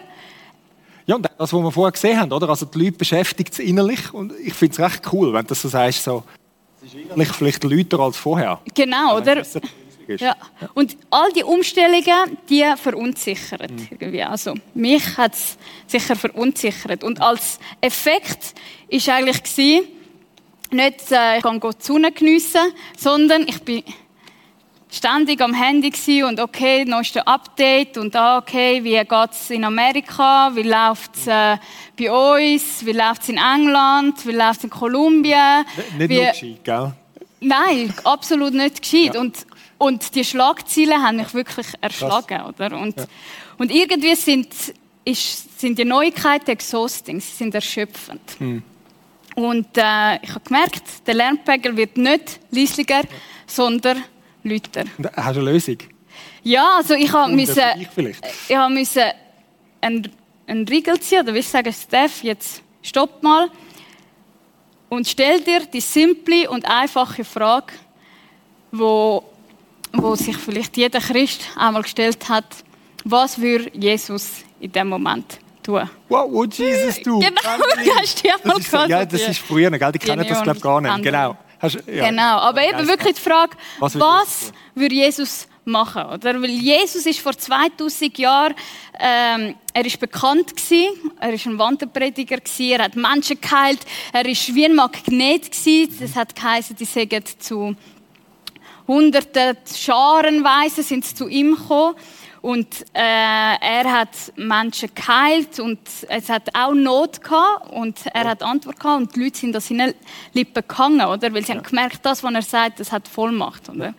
[1.06, 2.48] Ja, und das, was wir vorher gesehen haben, oder?
[2.48, 5.62] Also die Leute beschäftigt es innerlich und ich finde es recht cool, wenn du das
[5.62, 6.22] so sagst, so,
[6.84, 8.60] es ist innerlich vielleicht lauter als vorher.
[8.74, 9.42] genau, oder?
[10.18, 10.36] Ja.
[10.74, 14.22] Und all die Umstellungen, die verunsichern irgendwie.
[14.22, 15.56] Also mich hat es
[15.86, 17.04] sicher verunsichert.
[17.04, 18.52] Und als Effekt
[18.88, 19.86] ist eigentlich gewesen,
[20.72, 23.82] nicht äh, ich kann die Sonne geniessen, sondern ich bin
[24.90, 30.62] ständig am Handy und okay, neueste Update und ah, okay, wie geht's in Amerika, wie
[30.62, 31.56] läuft's äh,
[31.98, 35.64] bei uns, wie läuft's in England, wie läuft's in Kolumbien,
[35.96, 36.92] Nicht wie, nur gescheit, gell?
[37.40, 39.14] Nein, absolut nicht gescheit.
[39.14, 39.20] Ja.
[39.20, 39.46] Und,
[39.78, 42.42] und die Schlagzeilen haben mich wirklich erschlagen.
[42.42, 42.78] Oder?
[42.78, 42.94] Und,
[43.58, 44.48] und irgendwie sind,
[45.04, 48.20] ist, sind die Neuigkeiten exhausting, sie sind erschöpfend.
[48.38, 48.62] Hm.
[49.34, 53.02] Und äh, ich habe gemerkt, der Lernpegel wird nicht leislicher,
[53.46, 54.04] sondern
[54.42, 54.84] lauter.
[54.98, 55.78] Und Hast du eine Lösung?
[56.42, 58.20] Ja, also ich habe müssen, ich vielleicht.
[58.48, 59.04] ich habe müssen
[59.80, 60.10] einen,
[60.46, 63.48] einen Riegel ziehen, oder ich sagen, Steph, jetzt stopp mal
[64.88, 67.72] und stell dir die simple und einfache Frage,
[68.72, 69.22] wo,
[69.92, 72.64] wo sich vielleicht jeder Christ einmal gestellt hat,
[73.04, 75.88] was würde Jesus in dem Moment tun?
[76.08, 77.18] Wow, oh Jesus, du.
[77.18, 79.92] Genau, ja mal das ist, so- Ja, das ist früher, gell?
[79.92, 81.02] Die kennen das, glaube gar nicht.
[81.02, 81.36] Genau.
[81.60, 82.08] Hast, ja.
[82.08, 86.02] Genau, aber eben wirklich die Frage, Was was, würde Jesus machen?
[86.06, 86.42] Oder?
[86.42, 88.54] Weil Jesus ist vor 2000 Jahren,
[88.98, 93.80] ähm, er ist bekannt gewesen, er ist ein Wanderprediger gewesen, er hat Menschen geheilt,
[94.12, 95.96] er ist wie ein Magnet gewesen.
[96.00, 97.76] Das hat geheißen, die sagen zu
[98.88, 101.94] Hunderten, Scharenweise sind sie zu ihm gekommen.
[102.42, 105.78] Und äh, er hat Menschen geheilt und
[106.08, 109.60] es hat auch Not gehabt und er hat Antwort gehabt und die Leute sind an
[109.60, 109.94] seinen
[110.32, 111.32] Lippen gehangen, oder?
[111.32, 113.94] Weil sie haben gemerkt, das, was er sagt, das hat Vollmacht, oder?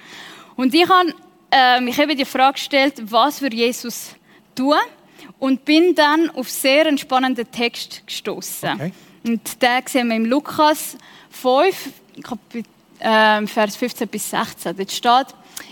[0.58, 1.14] Und ich habe
[1.52, 4.14] äh, mich eben die Frage gestellt, was würde Jesus
[4.56, 4.76] tun?
[5.40, 8.74] Und bin dann auf sehr einen spannenden Text gestoßen.
[8.74, 8.92] Okay.
[9.26, 10.98] Und den sehen wir im Lukas
[11.30, 12.66] 5, Kapit
[13.00, 14.76] äh, Vers 15 bis 16.
[14.76, 15.28] Dort steht,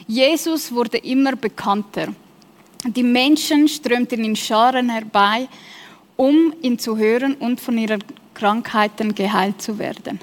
[0.08, 2.14] Jesus wurde immer bekannter.
[2.86, 5.48] Die Menschen strömten in Scharen herbei,
[6.16, 10.20] um ihn zu hören und von ihren Krankheiten geheilt zu werden.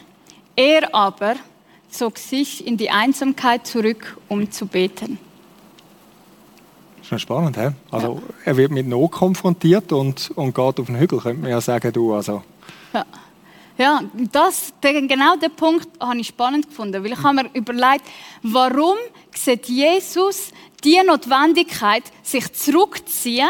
[0.56, 1.36] Er aber
[1.88, 5.18] zog sich in die Einsamkeit zurück, um zu beten.
[7.02, 7.70] Schon spannend, hä?
[7.90, 11.60] Also, er wird mit Not konfrontiert und, und geht auf den Hügel, könnte man ja
[11.60, 12.12] sagen, du.
[12.12, 12.42] Also,
[12.92, 13.06] Ja,
[13.78, 18.04] ja das, genau den Punkt habe ich spannend gefunden, weil ich habe mir überlegt,
[18.42, 18.96] warum
[19.34, 20.52] sieht Jesus
[20.84, 23.48] die Notwendigkeit, sich zurückzuziehen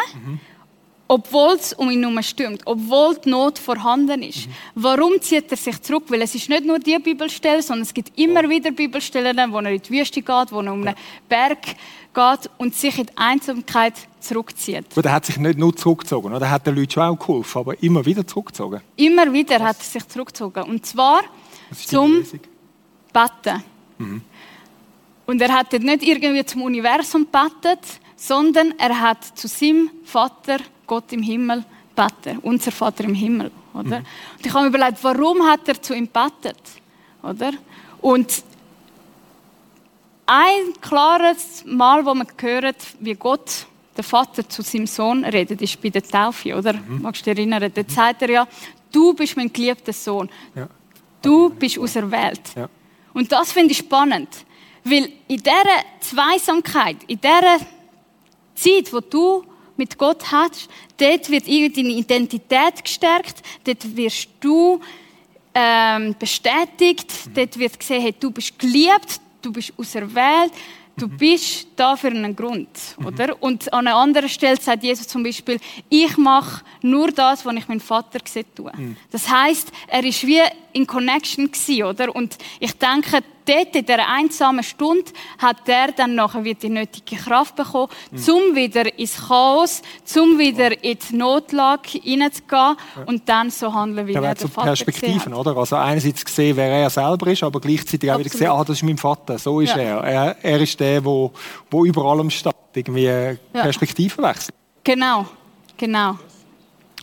[1.08, 4.46] obwohl es um ihn herum stürmt, obwohl die Not vorhanden ist.
[4.74, 6.04] Warum zieht er sich zurück?
[6.08, 9.70] Weil es ist nicht nur die Bibelstelle, sondern es gibt immer wieder Bibelstellen, wo er
[9.70, 10.94] in die Wüste geht, wo er um einen
[11.28, 11.62] Berg
[12.14, 14.84] geht und sich in die Einsamkeit zurückzieht.
[14.92, 16.46] Aber er hat sich nicht nur zurückgezogen, oder?
[16.46, 18.82] Er hat den Leuten schon auch geholfen, aber immer wieder zurückgezogen.
[18.96, 20.64] Immer wieder hat er sich zurückgezogen.
[20.64, 21.22] Und zwar
[21.86, 22.40] zum Lösung.
[23.12, 23.64] Beten.
[25.26, 27.80] Und er hat nicht irgendwie zum Universum betet,
[28.16, 32.38] sondern er hat zu seinem Vater, Gott im Himmel, betet.
[32.42, 33.50] Unser Vater im Himmel.
[33.74, 33.98] Oder?
[33.98, 36.60] Und ich habe mir überlegt, warum hat er zu ihm betet?
[37.22, 37.52] Oder?
[38.00, 38.42] Und
[40.26, 45.80] ein klares Mal, wo man hört, wie Gott, der Vater, zu seinem Sohn redet, ist
[45.80, 46.74] bei der Taufe, oder?
[46.86, 47.72] Magst du dich erinnern?
[47.74, 48.48] Dort sagt er ja,
[48.92, 50.28] du bist mein geliebter Sohn.
[50.54, 50.68] Ja.
[51.20, 52.42] Du bist auserwählt.
[52.54, 52.68] Ja.
[53.12, 54.28] Und das finde ich spannend.
[54.84, 57.58] Weil in dieser Zweisamkeit, in dieser
[58.54, 59.44] Zeit, wo du
[59.78, 64.80] mit Gott hast, dort wird deine Identität gestärkt, dort wirst du
[65.54, 70.52] ähm, bestätigt, dort wird gesehen, hey, du bist geliebt, du bist auserwählt,
[70.96, 72.68] du bist da für einen Grund,
[73.04, 73.40] oder?
[73.40, 77.68] Und an einer anderen Stelle sagt Jesus zum Beispiel, ich mache nur das, was ich
[77.68, 78.72] meinen Vater gesehen tue.
[79.10, 82.14] Das heißt, er ist wie in Connection gewesen, oder?
[82.14, 87.16] Und ich denke, dort in dieser einsamen Stunde hat er dann nachher wieder die nötige
[87.16, 92.76] Kraft bekommen, zum wieder ins Chaos, zum wieder in die Notlage hineinzugehen
[93.06, 95.56] und dann so handeln, wie Da er der so Vater Perspektiven, oder?
[95.56, 98.32] Also einerseits gesehen, wer er selber ist, aber gleichzeitig auch wieder Absolut.
[98.32, 99.82] gesehen, ah, das ist mein Vater, so ist Ja.
[99.82, 100.04] er.
[100.04, 100.36] er.
[100.42, 101.32] Er ist der, wo,
[101.70, 102.54] wo über allem steht.
[102.74, 103.34] Irgendwie Ja.
[103.52, 104.54] Perspektivenwechsel.
[104.84, 105.26] Genau,
[105.76, 106.18] genau.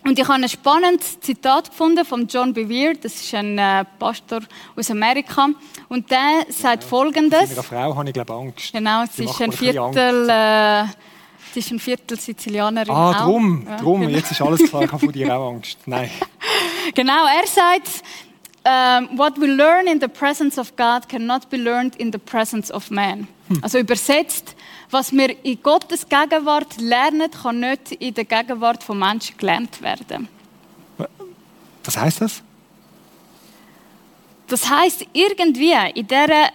[0.08, 4.42] Und ich habe ein spannendes Zitat gefunden von John Bevere, das ist ein äh, Pastor
[4.76, 5.50] aus Amerika.
[5.90, 7.52] Und der sagt Bei Folgendes.
[7.52, 8.72] einer Frau habe ich, glaube ich, Angst.
[8.74, 10.84] Genau, sie ist ein Viertel, äh,
[11.54, 12.92] sie ist ein Viertel Sizilianerin.
[12.94, 13.26] Ah, auch.
[13.26, 14.02] drum, Ja, drum.
[14.02, 14.14] genau.
[14.16, 15.80] Jetzt ist alles klar, ich habe von dir auch Angst.
[15.88, 16.12] Nein.
[16.94, 18.04] Genau, er sagt,
[18.64, 22.72] ähm, what we learn in the presence of God cannot be learned in the presence
[22.72, 23.28] of man.
[23.64, 24.55] Also übersetzt,
[24.92, 30.28] was wir in Gottes Gegenwart lernen, kann nicht in der Gegenwart von Menschen gelernt werden.
[31.84, 32.42] Was heißt das?
[34.48, 36.50] Das heißt irgendwie in dieser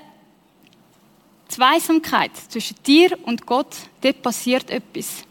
[1.49, 5.25] Zweisamkeit zwischen dir und Gott, dort passiert etwas.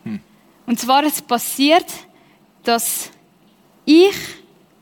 [0.65, 1.85] Und zwar es passiert,
[2.63, 3.09] dass
[3.85, 4.15] ich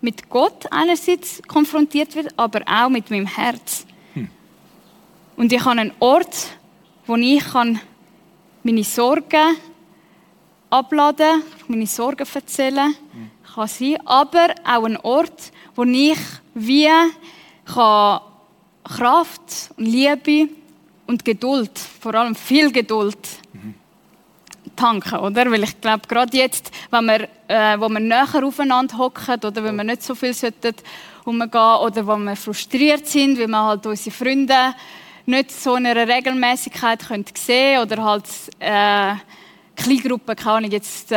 [0.01, 3.86] mit Gott einerseits konfrontiert werde, aber auch mit meinem Herz.
[5.36, 6.36] Und ich habe einen Ort,
[7.06, 7.80] wo ich kann
[8.67, 9.56] meine Sorgen
[10.69, 12.93] abladen, meine Sorgen erzählen.
[13.56, 16.19] Kann sein, aber auch ein Ort, wo ich
[16.53, 16.89] wie
[17.63, 18.19] kann
[18.84, 20.49] Kraft und Liebe
[21.06, 23.17] und Geduld, vor allem viel Geduld,
[24.75, 25.49] tanken, oder?
[25.49, 29.77] Weil ich glaube, gerade jetzt, wenn wir, äh, wo wir näher aufeinander hocken oder wenn
[29.77, 30.75] wir nicht so viel sollten
[31.23, 34.75] umgehen oder wo wir frustriert sind, weil wir halt unsere Freunde
[35.27, 38.25] nicht so in einer Regelmäßigkeit können sehen oder halt
[38.59, 39.15] äh,
[39.75, 41.15] Kleingruppen, keine Ahnung, jetzt äh,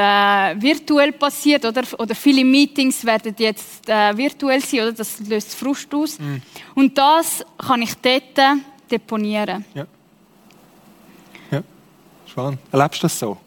[0.60, 4.92] virtuell passiert oder, oder viele Meetings werden jetzt äh, virtuell sein, oder?
[4.92, 6.18] Das löst Frust aus.
[6.74, 9.64] Und das kann ich dort deponieren.
[9.74, 9.86] Ja.
[11.50, 11.62] Ja.
[12.26, 12.58] Spannend.
[12.70, 13.38] Erlebst du das so?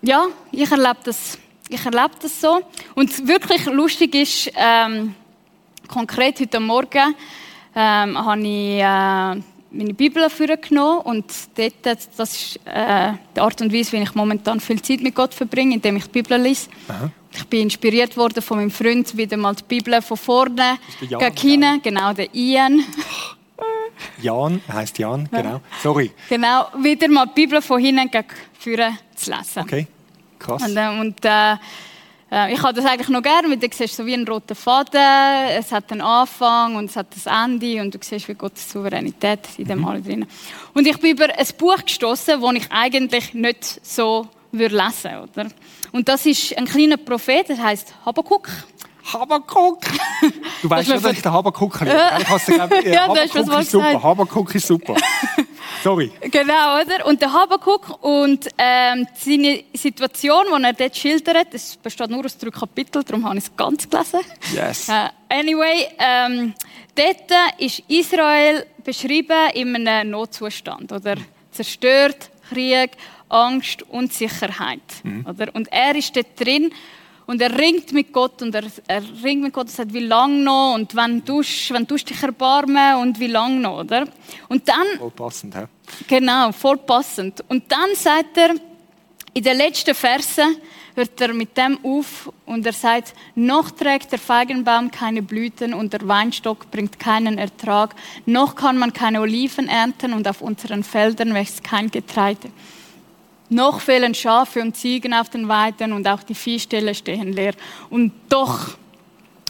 [0.00, 2.60] Ja, ich erlebe das, ich erlebe das so.
[2.94, 5.14] Und wirklich lustig ist, ähm,
[5.86, 7.14] konkret heute Morgen
[7.74, 13.72] ähm, habe ich äh, meine Bibel vorgenommen und dort, das ist äh, die Art und
[13.72, 16.68] Weise, wie ich momentan viel Zeit mit Gott verbringe, indem ich die Bibel lese.
[16.88, 17.10] Aha.
[17.34, 21.82] Ich bin inspiriert worden von meinem Freund, wieder mal die Bibel von vorne gegen hinten,
[21.82, 22.84] genau, der Ian.
[24.20, 25.60] Jan, heißt Jan, genau.
[25.82, 26.10] Sorry.
[26.28, 28.26] Genau, wieder mal die Bibel von hinten gegen
[28.58, 29.62] vorne zu lesen.
[29.62, 29.86] Okay.
[30.38, 30.62] Krass.
[30.62, 31.56] Und, äh, und äh,
[32.32, 35.00] äh, ich habe das eigentlich noch gerne, weil du siehst so wie einen roten Faden,
[35.50, 39.40] es hat einen Anfang und es hat ein Ende und du siehst wie Gottes Souveränität
[39.58, 40.26] in dem alles drin.
[40.72, 45.48] Und ich bin über ein Buch gestoßen, das ich eigentlich nicht so würde lesen oder?
[45.92, 48.48] Und das ist ein kleiner Prophet, der heißt Habakkuk.
[49.04, 49.80] Habakuk!
[50.62, 51.92] Du weißt schon, dass ich den Habakuk liebe.
[51.92, 52.18] Ja.
[52.20, 53.86] Ich has dir gesagt, Ja, Habakuk was ist super.
[53.86, 54.02] gesagt.
[54.04, 54.96] Habakuk ist super.
[55.82, 56.12] Sorry.
[56.30, 57.06] Genau, oder?
[57.06, 62.38] Und der Habakkuk und ähm, seine Situation, die er dort schildert, das besteht nur aus
[62.38, 64.20] drei Kapiteln, darum habe ich es ganz gelesen.
[64.54, 64.88] Yes.
[64.92, 66.54] Äh, anyway, ähm,
[66.94, 71.16] dort ist Israel beschrieben in einem Notzustand, oder?
[71.50, 72.92] Zerstört, Krieg,
[73.28, 74.80] Angst, Unsicherheit,
[75.24, 75.54] oder?
[75.54, 76.72] Und er ist dort drin
[77.32, 80.44] und er ringt mit Gott und er, er ringt mit Gott und sagt, wie lang
[80.44, 84.06] noch und wenn du, wenn du dich erbarmen und wie lang noch, oder?
[84.50, 85.64] Und dann Voll passend, hä?
[86.06, 87.42] Genau, voll passend.
[87.48, 88.50] Und dann sagt er
[89.32, 90.56] in den letzten Versen,
[90.94, 95.94] hört er mit dem auf und er sagt, noch trägt der Feigenbaum keine Blüten und
[95.94, 97.94] der Weinstock bringt keinen Ertrag,
[98.26, 102.50] noch kann man keine Oliven ernten und auf unseren Feldern wächst kein Getreide.
[103.52, 107.54] Noch fehlen Schafe und Ziegen auf den Weiden und auch die Viehställe stehen leer.
[107.90, 108.76] Und doch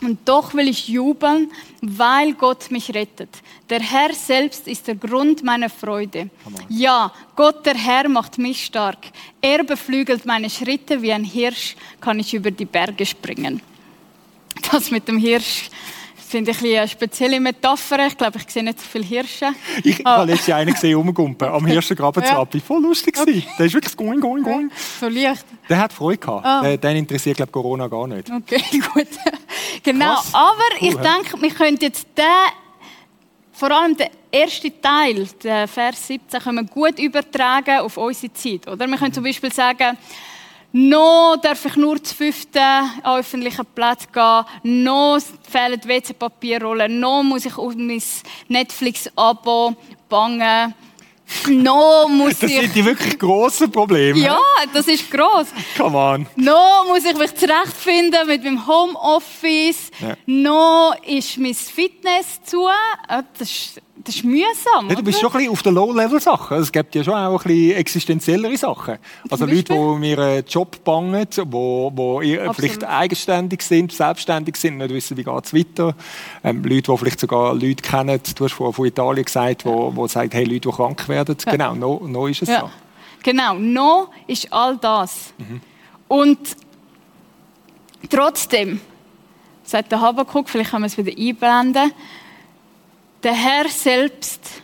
[0.02, 3.28] und doch will ich jubeln, weil Gott mich rettet.
[3.70, 6.28] Der Herr selbst ist der Grund meiner Freude.
[6.68, 8.98] Ja, Gott der Herr macht mich stark.
[9.40, 13.62] Er beflügelt meine Schritte wie ein Hirsch, kann ich über die Berge springen.
[14.72, 15.70] Das mit dem Hirsch
[16.32, 18.06] finde ich eine spezielle Metapher.
[18.08, 19.50] Ich glaube, ich sehe nicht so viele Hirsche.
[19.84, 20.16] Ich Ah.
[20.18, 22.32] habe letztes Jahr einen gesehen, rumgumpen, am Hirschengraben zu.
[22.34, 22.58] Rappi.
[22.60, 23.44] Voll lustig gewesen.
[23.58, 24.70] Der ist wirklich going, going, going.
[25.00, 25.44] So leicht.
[25.68, 26.64] Der hat Freude gehabt.
[26.64, 28.28] Der, den interessiert, glaube Corona gar nicht.
[28.30, 28.62] Okay,
[28.94, 29.06] gut.
[29.84, 30.30] Genau, Krass.
[30.34, 32.24] aber Cool, ich denke, wir können jetzt den,
[33.52, 38.66] vor allem den ersten Teil, den Vers 17, können wir gut übertragen auf unsere Zeit.
[38.66, 38.86] Oder?
[38.86, 39.96] Wir können zum Beispiel sagen,
[40.72, 44.44] noch darf ich nur zu fünften an öffentlichen Platz gehen,
[44.84, 48.02] noch fehlen die WC-Papierrollen, noch muss ich auf mein
[48.48, 49.74] Netflix-Abo
[50.08, 50.74] bangen,
[51.48, 52.60] noch muss Das ich...
[52.60, 54.18] sind die wirklich grossen Probleme.
[54.18, 54.38] Ja,
[54.72, 55.46] das ist gross.
[55.76, 56.26] Come on.
[56.36, 59.90] Noch muss ich mich zurechtfinden mit meinem Homeoffice.
[60.00, 60.14] Ja.
[60.26, 62.66] Noch ist mein Fitness zu.
[62.66, 64.88] Äh, Das ist, das ist mühsam.
[64.88, 65.30] Ja, du bist oder?
[65.30, 66.56] schon ein bisschen auf den Low-Level-Sachen.
[66.58, 68.98] Es gibt ja schon auch ein bisschen existenziellere Sachen.
[69.30, 72.56] Also Leute, die mir einen Job bangen, die wo Absolut.
[72.56, 75.94] vielleicht eigenständig sind, selbstständig sind, nicht wissen, wie geht es weiter.
[76.42, 80.06] Ähm, Leute, die vielleicht sogar Leute kennen, du hast vorhin von Italien gesagt, wo, wo
[80.06, 81.36] sagt, hey, Leute, die krank werden.
[81.44, 82.60] Genau, noch, noch ist es Ja.
[82.60, 82.70] so.
[83.22, 85.32] Genau, noch ist all das.
[85.38, 85.60] Mhm.
[86.08, 86.38] Und
[88.10, 88.80] trotzdem,
[89.62, 91.92] sagt der Habakkuk, vielleicht können wir es wieder einblenden,
[93.22, 94.62] der Herr selbst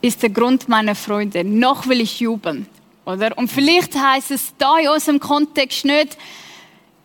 [0.00, 1.44] ist der Grund meiner Freude.
[1.44, 2.66] Noch will ich jubeln.
[3.06, 3.36] Oder?
[3.36, 6.16] Und vielleicht heißt es da in unserem Kontext nicht,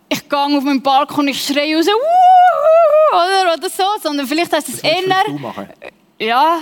[0.09, 4.51] ich gehe auf meinen Balkon und ich schreie raus, «Wuhu!» oder, oder so, sondern vielleicht
[4.51, 5.03] heißt es eher,
[6.17, 6.59] ja,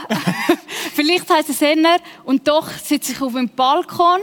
[0.94, 4.20] vielleicht heißt es eher, und doch sitze ich auf dem Balkon,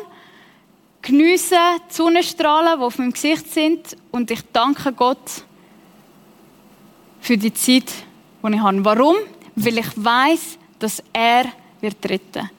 [1.01, 1.57] geniesse
[1.89, 5.45] die Sonnenstrahlen, die auf meinem Gesicht sind, und ich danke Gott
[7.21, 7.91] für die Zeit,
[8.53, 8.85] die ich habe.
[8.85, 9.17] Warum?
[9.57, 11.45] Weil ich weiß, dass er
[11.81, 12.51] wird retten.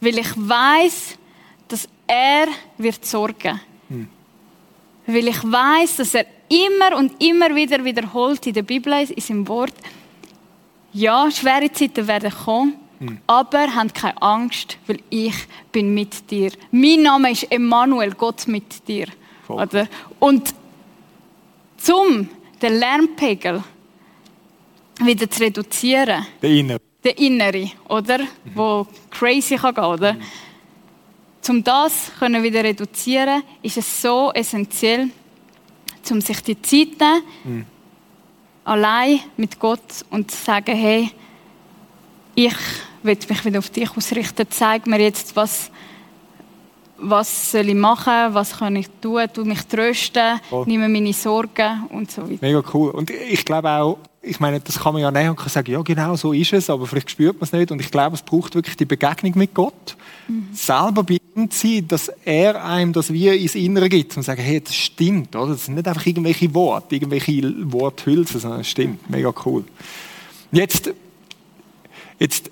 [0.00, 1.18] Weil ich weiß,
[1.68, 2.46] dass er
[2.78, 3.60] wird sorgen.
[5.06, 9.48] Weil ich weiß, dass er immer und immer wieder wiederholt in der Bibel, in seinem
[9.48, 9.74] Wort,
[10.92, 12.74] ja, schwere Zeiten werden kommen,
[13.26, 15.34] aber habt keine Angst, weil ich
[15.72, 16.52] bin mit dir.
[16.70, 19.06] Mein Name ist Emmanuel, Gott mit dir.
[19.46, 19.62] Voll.
[19.62, 19.88] Oder?
[20.20, 20.54] Und
[21.78, 22.28] zum
[22.60, 23.64] den Lärmpegel
[25.00, 26.78] wieder zu reduzieren, Der Inner.
[27.04, 28.20] der Innere, oder?
[28.54, 30.16] Wo crazy kann gehen, oder?
[31.48, 35.08] Um das können wieder reduzieren, ist es so essentiell,
[36.10, 36.88] um sich die Zeit
[37.44, 37.66] nehmen,
[38.64, 41.10] allein mit Gott und zu sagen, hey,
[42.34, 42.54] ich
[43.02, 45.70] will mich wieder auf dich ausrichten, zeig mir jetzt, was,
[46.98, 50.64] was soll ich machen, was kann ich tun, tu mich trösten, Voll.
[50.68, 52.38] nimm mir meine Sorgen und so weiter.
[52.40, 52.90] Mega cool.
[52.92, 55.82] Und ich glaube auch, ich meine, das kann man ja nehmen und kann sagen, ja
[55.82, 57.72] genau, so ist es, aber vielleicht spürt man es nicht.
[57.72, 59.96] Und ich glaube, es braucht wirklich die Begegnung mit Gott.
[60.52, 64.40] Selber bei ihm zu sein, dass er einem das wie ins Innere gibt und sagen,
[64.40, 65.52] hey, das stimmt, oder?
[65.52, 69.10] Das sind nicht einfach irgendwelche Worte, irgendwelche Worthülsen, sondern es stimmt.
[69.10, 69.64] Mega cool.
[70.52, 70.92] Jetzt,
[72.20, 72.50] jetzt,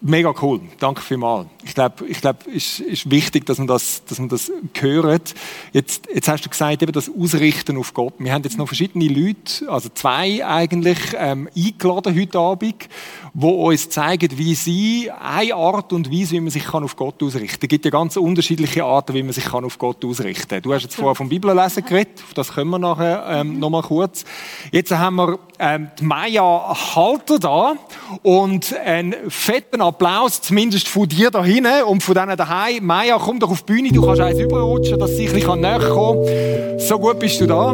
[0.00, 0.62] mega cool.
[0.78, 1.48] Danke vielmals.
[1.66, 5.34] Ich glaube, ich glaube, es ist, ist wichtig, dass man das, dass man das hört.
[5.72, 8.14] Jetzt, jetzt hast du gesagt, eben das Ausrichten auf Gott.
[8.18, 12.88] Wir haben jetzt noch verschiedene Leute, also zwei eigentlich, ähm, eingeladen heute Abend,
[13.32, 17.22] wo uns zeigen, wie sie eine Art und Weise, wie man sich kann auf Gott
[17.22, 17.58] ausrichten kann.
[17.62, 20.62] Es gibt ja ganz unterschiedliche Arten, wie man sich kann auf Gott ausrichten kann.
[20.62, 23.82] Du hast jetzt vorher vom Bibellesen geredet, auf das können wir nachher ähm, noch mal
[23.82, 24.24] kurz.
[24.70, 27.74] Jetzt haben wir ähm, die Maya Halter da
[28.22, 32.84] und einen fetten Applaus, zumindest von dir da hinten und von denen daheim.
[32.84, 35.78] Maya, komm doch auf die Bühne, du kannst eins überrutschen, dass sie ein bisschen näher
[35.78, 36.78] kommen kann.
[36.78, 37.72] So gut bist du da.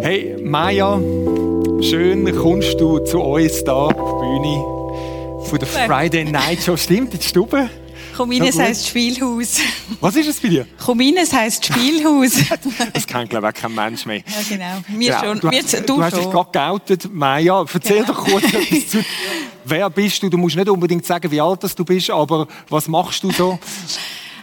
[0.00, 0.98] Hey, Maya,
[1.80, 4.64] schön kommst du zu uns da auf die Bühne
[5.44, 6.76] von der Friday Night Show.
[6.76, 7.68] Stimmt, die Stube?
[8.18, 9.60] Komm Ja, heisst Spielhaus.
[10.00, 10.66] Was ist es bei dir?
[10.84, 12.32] Komm rein, es heisst Spielhaus.
[12.92, 14.16] Das kennt, glaube ich, auch kein Mensch mehr.
[14.18, 14.82] ja, genau.
[14.88, 15.20] Wir Genau.
[15.24, 15.40] schon.
[15.40, 17.64] Du, Wir, hast- du, du hast dich gerade geoutet, Maya.
[17.72, 18.08] Erzähl Genau.
[18.08, 19.04] doch kurz etwas zu
[19.64, 20.28] Wer bist du?
[20.28, 23.56] Du musst nicht unbedingt sagen, wie alt du bist, aber was machst du so?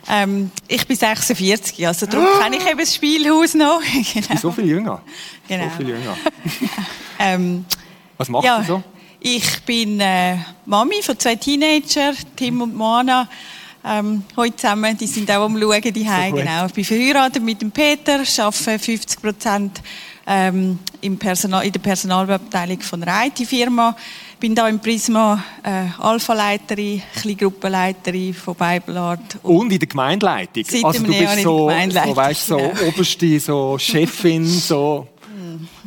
[0.07, 3.81] Ähm, ich bin 46, also darum kenne ich eben das Spielhaus noch.
[4.13, 4.39] genau.
[4.41, 5.01] So viel jünger.
[5.49, 5.63] Genau.
[5.65, 6.15] So viel jünger.
[7.19, 7.65] Ähm,
[8.17, 8.83] Was machst ja, du so?
[9.19, 13.27] ich bin äh, Mami von zwei Teenagern, Tim und Moana.
[13.87, 16.65] Ähm, heute zusammen, die sind auch am Schauen, die So genau.
[16.65, 19.81] Ich bin verheiratet mit dem Peter, arbeite 50 Prozent
[20.25, 23.95] ähm, im Personal, in der Personalabteilung von einer IT-Firma.
[24.39, 29.37] Bin da im Prisma äh, Alpha-Leiterin, Kleingruppenleiterin von Bible Art.
[29.43, 30.63] Und in der Gemeindeleitung.
[30.67, 32.87] Seit also du Jahr bist so, so, weißt, so genau.
[32.87, 35.07] oberste, so Chefin, so.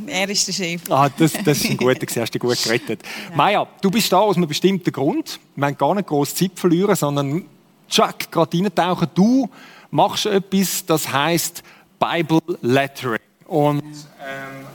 [0.06, 0.82] Er ist der Chef.
[0.88, 3.02] Ah, das, das ist ein guter, gewesen, hast du gut gerettet.
[3.34, 5.40] Maja, du bist da aus einem bestimmten Grund.
[5.56, 7.44] Wir wollen gar nicht groß Zeit verlieren, sondern
[7.88, 9.08] Chuck, gerade reintauchen.
[9.14, 9.48] Du
[9.90, 11.62] machst etwas, das heißt
[11.98, 13.20] Bible Lettering.
[13.46, 14.66] Und ähm,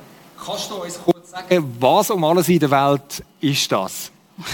[0.44, 4.12] kannst du uns kurz sagen, was um alles in der Welt ist das?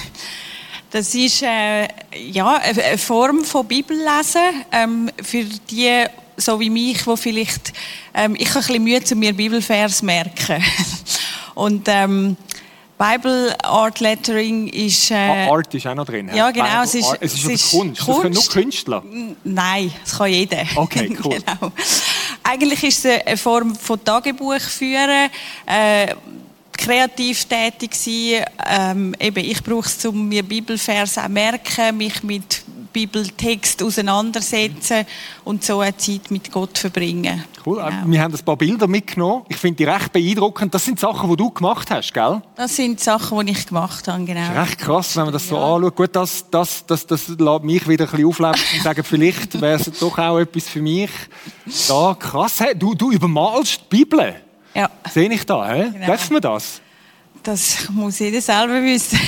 [0.91, 6.05] Das ist äh, ja, eine Form von Bibellesen ähm, für die,
[6.35, 7.73] so wie mich, wo vielleicht
[8.15, 10.63] ähm, ich ein bisschen Mühe, zu mir Bibelvers merken.
[11.53, 12.37] Und ähm,
[12.99, 16.29] Bible Art Lettering ist äh, Ah, Art ist auch noch drin.
[16.35, 17.17] ja, genau, Bible es ist- Art.
[17.21, 17.99] es ist es ist Kunst.
[18.01, 18.51] Das können nur Kunst.
[18.51, 19.03] Künstler.
[19.45, 20.63] Nein, das kann jeder.
[20.75, 21.37] Okay, cool.
[21.39, 21.71] genau.
[22.43, 25.29] Eigentlich ist es eine Form von Tagebuch führen,
[25.65, 26.13] äh,
[26.79, 28.45] kreativ tätig sein.
[28.67, 35.05] Ähm, eben, ich brauche es, um mir Bibelverse auch merken, mich mit Bibeltext auseinandersetzen
[35.43, 37.43] und so eine Zeit mit Gott verbringen.
[37.65, 37.77] Cool.
[37.77, 38.07] Genau.
[38.07, 39.43] Wir haben ein paar Bilder mitgenommen.
[39.49, 40.73] Ich finde die recht beeindruckend.
[40.73, 42.41] Das sind Sachen, die du gemacht hast, gell?
[42.55, 44.59] Das sind Sachen, die ich gemacht habe, genau.
[44.59, 45.95] Recht krass, wenn man das so anschaut.
[45.95, 49.79] Gut, das, das, das, das lässt mich wieder ein bisschen aufleben und sagen, vielleicht wäre
[49.79, 51.11] es doch auch etwas für mich.
[51.87, 52.57] Ja, krass.
[52.75, 54.35] Du, du übermalst die Bibel.
[54.79, 55.89] Ja, Sehe ich da, hä?
[55.93, 56.07] Genau.
[56.07, 56.81] Darf man das?
[57.43, 59.19] das muss jeder selber wissen.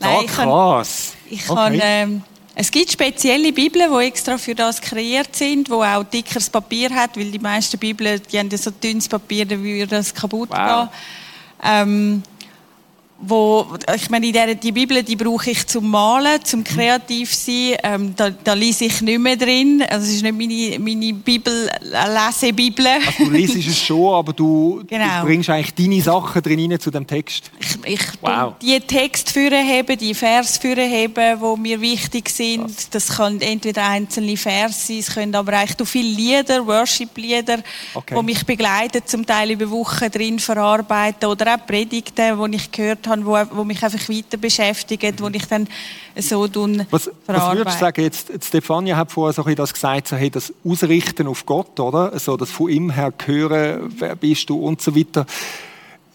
[0.00, 1.12] Ah, ich kann, krass.
[1.28, 1.54] Ich Okay.
[1.78, 2.22] kann, ähm,
[2.54, 7.16] es gibt spezielle Bibeln, die extra für das kreiert sind, wo auch dickeres Papier hat,
[7.16, 10.58] weil die meisten Bibeln, die haben ja so dünnes Papier, dann würde das kaputt Wow.
[10.58, 10.88] gehen.
[11.66, 12.22] Ähm,
[13.26, 17.76] wo, ich meine, in der, die Bibel, die brauche ich zum Malen, zum kreativ sein.
[17.82, 19.82] Ähm, da, da lese ich nicht mehr drin.
[19.88, 22.86] Also es ist nicht meine, meine Bibel, äh, Lesebibel.
[22.86, 25.20] Also, du liest es schon, aber du, Genau.
[25.20, 27.50] du bringst eigentlich deine Sachen drin rein zu dem Text.
[27.60, 28.54] Ich, ich Wow.
[28.60, 32.94] die Text heben, die Vers heben, die mir wichtig sind.
[32.94, 37.58] Das können entweder einzelne Vers sein, es können aber eigentlich du viele Lieder, Worship-Lieder,
[37.94, 38.14] Okay.
[38.18, 43.06] die mich begleiten, zum Teil über Wochen drin verarbeiten oder auch Predigten, die ich gehört
[43.06, 45.68] habe, wo, wo mich einfach weiter beschäftigen, wo ich dann
[46.16, 49.74] so tun Was, was würdest du sagen, jetzt, Stefania hat vorher so ein bisschen das
[49.74, 52.18] gesagt, so, hey, das Ausrichten auf Gott, oder?
[52.18, 55.26] So, das von ihm her hören, wer bist du und so weiter.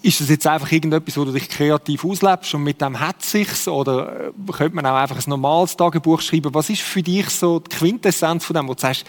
[0.01, 3.67] Ist das jetzt einfach irgendetwas, wo du dich kreativ auslebst und mit dem hat sich's?
[3.67, 6.53] Oder äh, könnte man auch einfach ein normales Tagebuch schreiben?
[6.53, 9.05] Was ist für dich so die Quintessenz von dem, wo du sagst,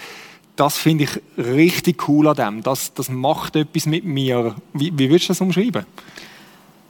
[0.60, 4.54] das finde ich richtig cool an dem, das, das macht etwas mit mir.
[4.74, 5.86] Wie, wie würdest du das umschreiben?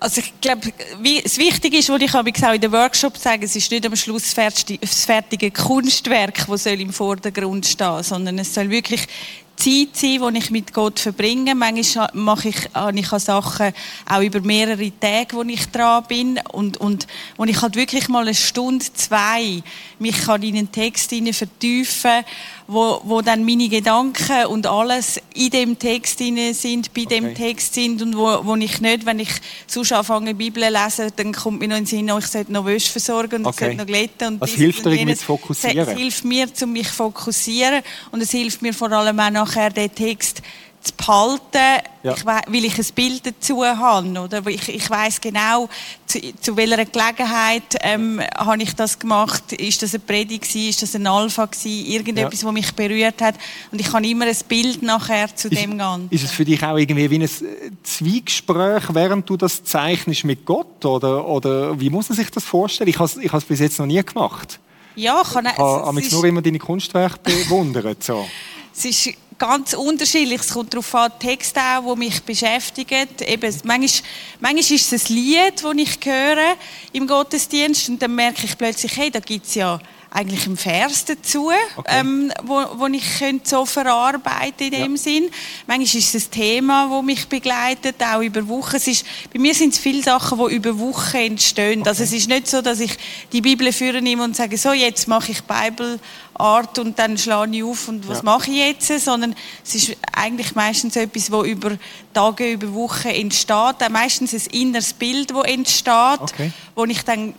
[0.03, 0.73] Also ich glaube,
[1.03, 3.95] wie, das Wichtige ist, was ich auch in den Workshops sage, es ist nicht am
[3.95, 9.07] Schluss das fertige Kunstwerk, das soll im Vordergrund stehen, sondern es soll wirklich
[9.57, 11.55] Zeit sein, die ich mit Gott verbringe.
[11.55, 13.75] Manchmal mache ich, habe ich auch Sachen
[14.09, 18.23] auch über mehrere Tage, wo ich dran bin und, und wo ich halt wirklich mal
[18.23, 19.63] eine Stunde, zwei
[19.99, 22.25] mich kann in einen Text vertiefen
[22.73, 27.35] wo, wo dann meine Gedanken und alles in dem Text sind, bei dem Okay.
[27.35, 29.31] Text sind und wo, wo ich nicht, wenn ich
[29.67, 32.53] sonst anfange Bibel zu lesen, dann kommt mir noch in den Sinn, oh, ich sollte
[32.53, 33.55] noch Wäsche versorgen und Okay.
[33.57, 34.29] ich sollte noch glätten.
[34.35, 35.19] Und Das hilft dir irgendwie jenes.
[35.21, 35.79] zu fokussieren?
[35.89, 39.71] Es hilft mir, um mich zu fokussieren und es hilft mir vor allem auch nachher,
[39.71, 40.41] den Text
[40.83, 42.15] zu behalten, Ja.
[42.15, 44.09] ich wei- weil ich ein Bild dazu habe.
[44.19, 44.47] Oder?
[44.47, 45.69] Ich, ich weiß genau,
[46.07, 49.53] zu, zu welcher Gelegenheit ähm, habe ich das gemacht.
[49.53, 50.69] Ist das eine Predigt gewesen?
[50.71, 51.87] Ist das ein Alpha gewesen?
[51.87, 52.47] Irgendetwas, Ja.
[52.49, 53.35] was mich berührt hat.
[53.71, 56.09] Und ich habe immer ein Bild nachher zu dem Ganzen.
[56.11, 57.29] Ist es für dich auch irgendwie wie ein äh,
[57.83, 60.85] Zwiegespräch, während du das zeichnest mit Gott?
[60.85, 62.89] Oder, oder wie muss man sich das vorstellen?
[62.89, 64.59] Ich habe es ich habe es bis jetzt noch nie gemacht.
[64.97, 68.03] Ja, kann, Ich habe es, ist, nur immer deine Kunstwerke bewundert.
[68.03, 68.27] So.
[68.77, 69.11] es ist
[69.41, 70.43] ganz unterschiedlich.
[70.43, 73.09] Es kommt darauf an, Texte auch, die mich beschäftigen.
[73.27, 76.57] Eben, manchmal, manchmal ist es ein Lied, das ich höre
[76.93, 79.81] im Gottesdienst und dann merke ich plötzlich, hey, da gibt es ja
[80.13, 82.01] eigentlich einen Vers dazu, Okay.
[82.01, 85.31] ähm, wo, wo ich könnte so verarbeiten in dem Sinn.
[85.67, 88.75] Manchmal ist es ein Thema, das mich begleitet, auch über Wochen.
[88.77, 91.87] Es ist, bei mir sind es viele Sachen, die über Wochen entstehen.
[91.87, 92.97] Also es ist nicht so, dass ich
[93.33, 96.01] die Bibel führe nehme und sage, so, jetzt mache ich Bible
[96.35, 98.25] Art und dann schlage ich auf und was Ja.
[98.25, 99.35] mache ich jetzt, sondern
[99.65, 101.73] es ist eigentlich meistens etwas, wo über
[102.15, 106.51] Tage, über Wochen entsteht, auch meistens ein inneres Bild, das entsteht, Okay.
[106.75, 107.35] wo ich dann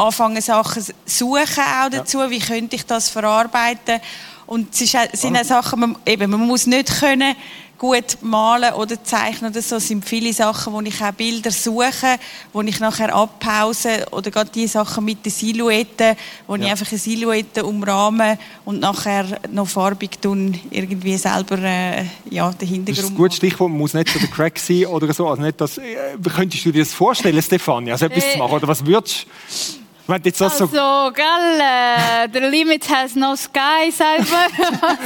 [0.00, 4.00] anfange Sachen zu suchen auch dazu, wie könnte ich das verarbeiten
[4.46, 7.36] und es ist, sind auch Sachen, man, eben, man muss nicht können
[7.78, 12.18] gut malen oder zeichnen oder so, sind viele Sachen, wo ich auch Bilder suche,
[12.52, 16.14] wo ich nachher abpause oder gerade die Sachen mit den Silhouetten,
[16.46, 16.64] wo ja.
[16.64, 22.68] ich einfach eine Silhouette umrahme und nachher noch farbig tun, irgendwie selber äh, ja, den
[22.68, 22.88] Hintergrund.
[22.98, 25.28] Das ist ein gutes Stichwort, man muss nicht so der Crack sein oder so.
[25.28, 28.32] Also nicht, dass, äh, könntest du dir das vorstellen, Stefania, also etwas äh.
[28.32, 28.54] zu machen?
[28.56, 29.79] Oder was würdest du
[30.10, 30.64] wenn jetzt das so...
[30.64, 34.46] Also, gell, äh, the limit has no sky, selber.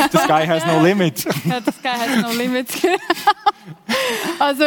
[0.13, 1.25] the sky has no limit.
[1.25, 2.69] ja, the sky has no limit.
[4.39, 4.65] also,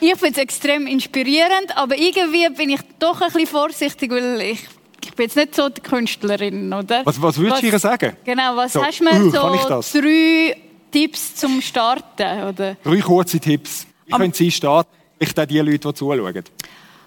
[0.00, 4.60] ich finde es extrem inspirierend, aber irgendwie bin ich doch ein bisschen vorsichtig, weil ich
[5.04, 7.04] ich bin jetzt nicht so die Künstlerin, oder?
[7.04, 8.16] Was, was würdest du ihr sagen?
[8.24, 10.56] Genau, was so, hast du mir uh, so drei
[10.90, 12.76] Tipps zum Starten, oder?
[12.82, 13.86] Drei kurze Tipps.
[14.06, 14.90] Wie können Sie starten?
[15.18, 16.44] Ich die Leute, die zuschauen.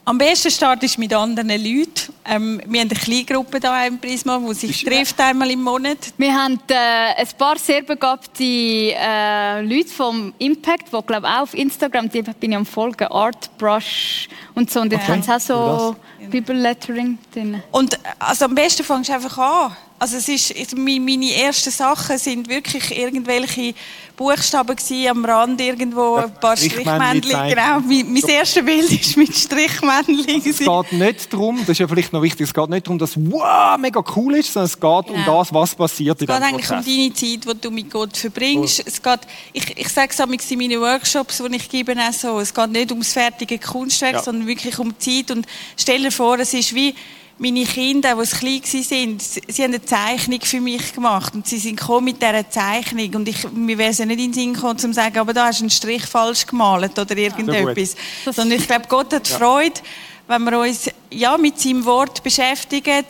[0.03, 2.11] Am besten startest du mit anderen Leuten.
[2.25, 5.97] Ähm, wir haben eine kleine Gruppe hier im Prisma, die sich trifft einmal im Monat.
[6.17, 11.53] Wir haben äh, ein paar sehr begabte äh, Leute vom Impact, die glaube auch auf
[11.53, 14.81] Instagram, die bin ich am folgen, Art Brush und so.
[14.81, 15.11] Und jetzt okay.
[15.11, 15.95] haben sie auch so
[16.31, 17.61] Bibellettering drin.
[17.71, 19.77] Und also am besten fängst du einfach an.
[20.01, 23.75] Also es ist, meine ersten Sachen sind wirklich irgendwelche
[24.17, 27.21] Buchstaben gewesen, am Rand irgendwo ein paar Strichmännchen.
[27.21, 30.41] Genau, mein, mein erstes Bild ist mit Strichmännchen.
[30.43, 33.15] Es geht nicht darum, das ist ja vielleicht noch wichtig, es geht nicht darum, dass
[33.15, 35.19] wow, mega cool ist, sondern es geht genau.
[35.19, 36.61] um das, was passiert in diesem Prozess.
[36.61, 38.79] Es geht eigentlich um deine Zeit, die du mit Gott verbringst.
[38.79, 38.85] Cool.
[38.87, 39.19] Es geht,
[39.53, 42.89] ich, ich sage es in meinen Workshops, die ich gebe, auch so, es geht nicht
[42.89, 44.23] ums fertige Kunstwerk, ja.
[44.23, 45.37] sondern wirklich um die Zeit.
[45.37, 45.45] Und
[45.77, 46.95] stell dir vor, es ist wie
[47.41, 51.79] meine Kinder, die klein waren, sie haben eine Zeichnung für mich gemacht und sie sind
[51.79, 54.77] gekommen mit dieser Zeichnung und ich, mir wäre es ja nicht in den Sinn gekommen,
[54.77, 57.95] zu sagen, aber da hast du einen Strich falsch gemalt oder irgendetwas.
[58.25, 59.37] Ja, Sondern ich glaube, Gott hat ja.
[59.37, 59.81] Freude,
[60.27, 63.05] wenn wir uns ja, mit seinem Wort beschäftigen,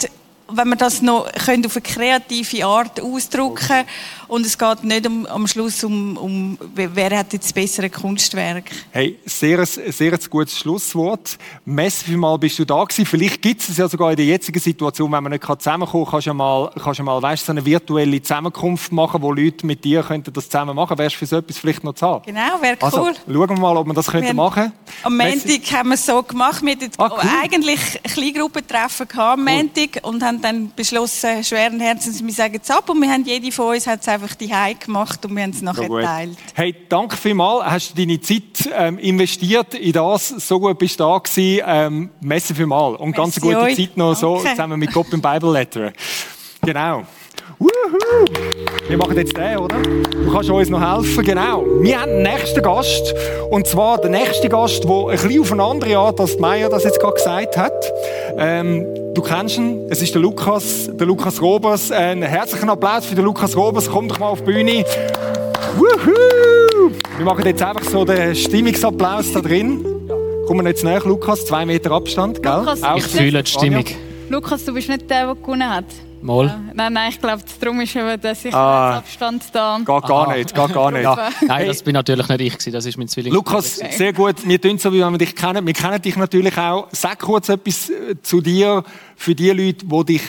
[0.47, 3.87] wenn wir das noch können auf eine kreative Art ausdrücken können
[4.31, 8.63] und es geht nicht um, am Schluss um, um, wer hat jetzt das bessere Kunstwerk.
[8.91, 11.37] Hey, sehr, sehr gutes Schlusswort.
[11.65, 13.05] Messi, mal bist du da gewesen.
[13.05, 16.27] Vielleicht gibt es ja sogar in der jetzigen Situation, wenn man nicht zusammenkommen kann, kannst
[16.27, 20.01] du mal, kannst du mal weißt, so eine virtuelle Zusammenkunft machen, wo Leute mit dir
[20.01, 20.97] könnten das zusammen machen.
[20.97, 22.21] Wärst du für so etwas vielleicht noch zahlen?
[22.25, 23.07] Genau, wäre also, cool.
[23.09, 24.71] Also, schauen wir mal, ob wir das wir könnten machen
[25.03, 26.63] Am Montag haben wir es so gemacht.
[26.63, 27.29] Wir hatten ah, cool.
[27.43, 30.13] eigentlich ein Kleingruppentreffen am Montag cool.
[30.13, 33.75] und haben dann beschlossen, schweren Herzens, wir sagen es ab und wir haben jede von
[33.75, 36.37] uns hat es einfach die gemacht und wir haben es nachher so geteilt.
[36.53, 37.65] Hey, danke vielmals.
[37.65, 40.29] Hast du deine Zeit ähm, investiert in das?
[40.29, 41.63] So gut bist du da gewesen.
[41.65, 42.99] Ähm, Messe vielmals.
[42.99, 43.75] Und ganz gute euch.
[43.75, 45.93] Zeit noch so zusammen mit Gott im Bible Letter.
[46.61, 47.03] Genau.
[47.61, 48.25] Woohoo!
[48.87, 49.75] Wir machen jetzt den, oder?
[49.77, 51.63] Du kannst uns noch helfen, genau.
[51.81, 53.13] Wir haben den nächsten Gast.
[53.51, 56.85] Und zwar der nächste Gast, der ein bisschen auf eine andere Art, als Meier das
[56.85, 57.93] jetzt gerade gesagt hat.
[58.35, 58.83] Ähm,
[59.13, 59.85] du kennst ihn.
[59.91, 61.91] Es ist der Lukas, der Lukas Robers.
[61.91, 63.87] Einen herzlichen Applaus für den Lukas Robers.
[63.87, 64.83] Komm doch mal auf die Bühne.
[65.77, 66.91] Woohoo!
[67.15, 69.85] Wir machen jetzt einfach so den Stimmungsapplaus da drin.
[70.47, 71.45] Kommen wir jetzt näher, Lukas.
[71.45, 72.57] Zwei Meter Abstand, gell?
[72.57, 73.85] Lukas, ich fühle die Stimmung.
[74.29, 75.85] Lukas, du bist nicht der, der gewonnen hat.
[76.23, 76.47] Mal.
[76.47, 76.59] Ja.
[76.73, 79.49] Nein, nein, ich glaube, darum ist eben der Sicherheitsabstand ah.
[79.53, 79.77] da.
[79.77, 80.35] Geht gar Aha.
[80.35, 81.03] nicht, geht gar nicht.
[81.03, 81.29] Ja.
[81.47, 83.33] Nein, das bin natürlich nicht ich, das ist mein Zwilling.
[83.33, 83.91] Lukas, okay.
[83.91, 84.47] sehr gut.
[84.47, 85.65] Wir tun so, wie wir dich kennen.
[85.65, 86.87] Wir kennen dich natürlich auch.
[86.91, 88.83] Sag kurz etwas äh, zu dir,
[89.15, 90.23] für die Leute, die dich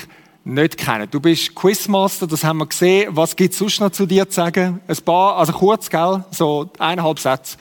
[0.45, 1.09] nicht kennen.
[1.11, 3.11] Du bist Quizmaster, das haben wir gesehen.
[3.15, 4.81] Was gibt es sonst noch zu dir zu sagen?
[4.87, 6.25] Ein paar, also kurz, gell?
[6.31, 7.57] So eineinhalb Sätze.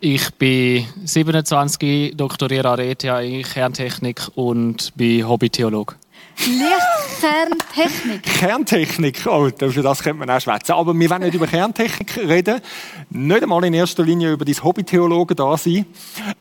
[0.00, 5.94] Ich bin 27, doktoriere an ETH in Kerntechnik und bin Hobbytheologe.
[6.38, 8.22] Lichtkerntechnik.
[8.22, 10.72] Kerntechnik, oh, für das könnte man auch schwätzen.
[10.72, 12.60] Aber wir wollen nicht über Kerntechnik reden.
[13.10, 15.86] Nicht einmal in erster Linie über dein Hobbytheologen da sein.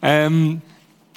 [0.01, 0.61] Ähm,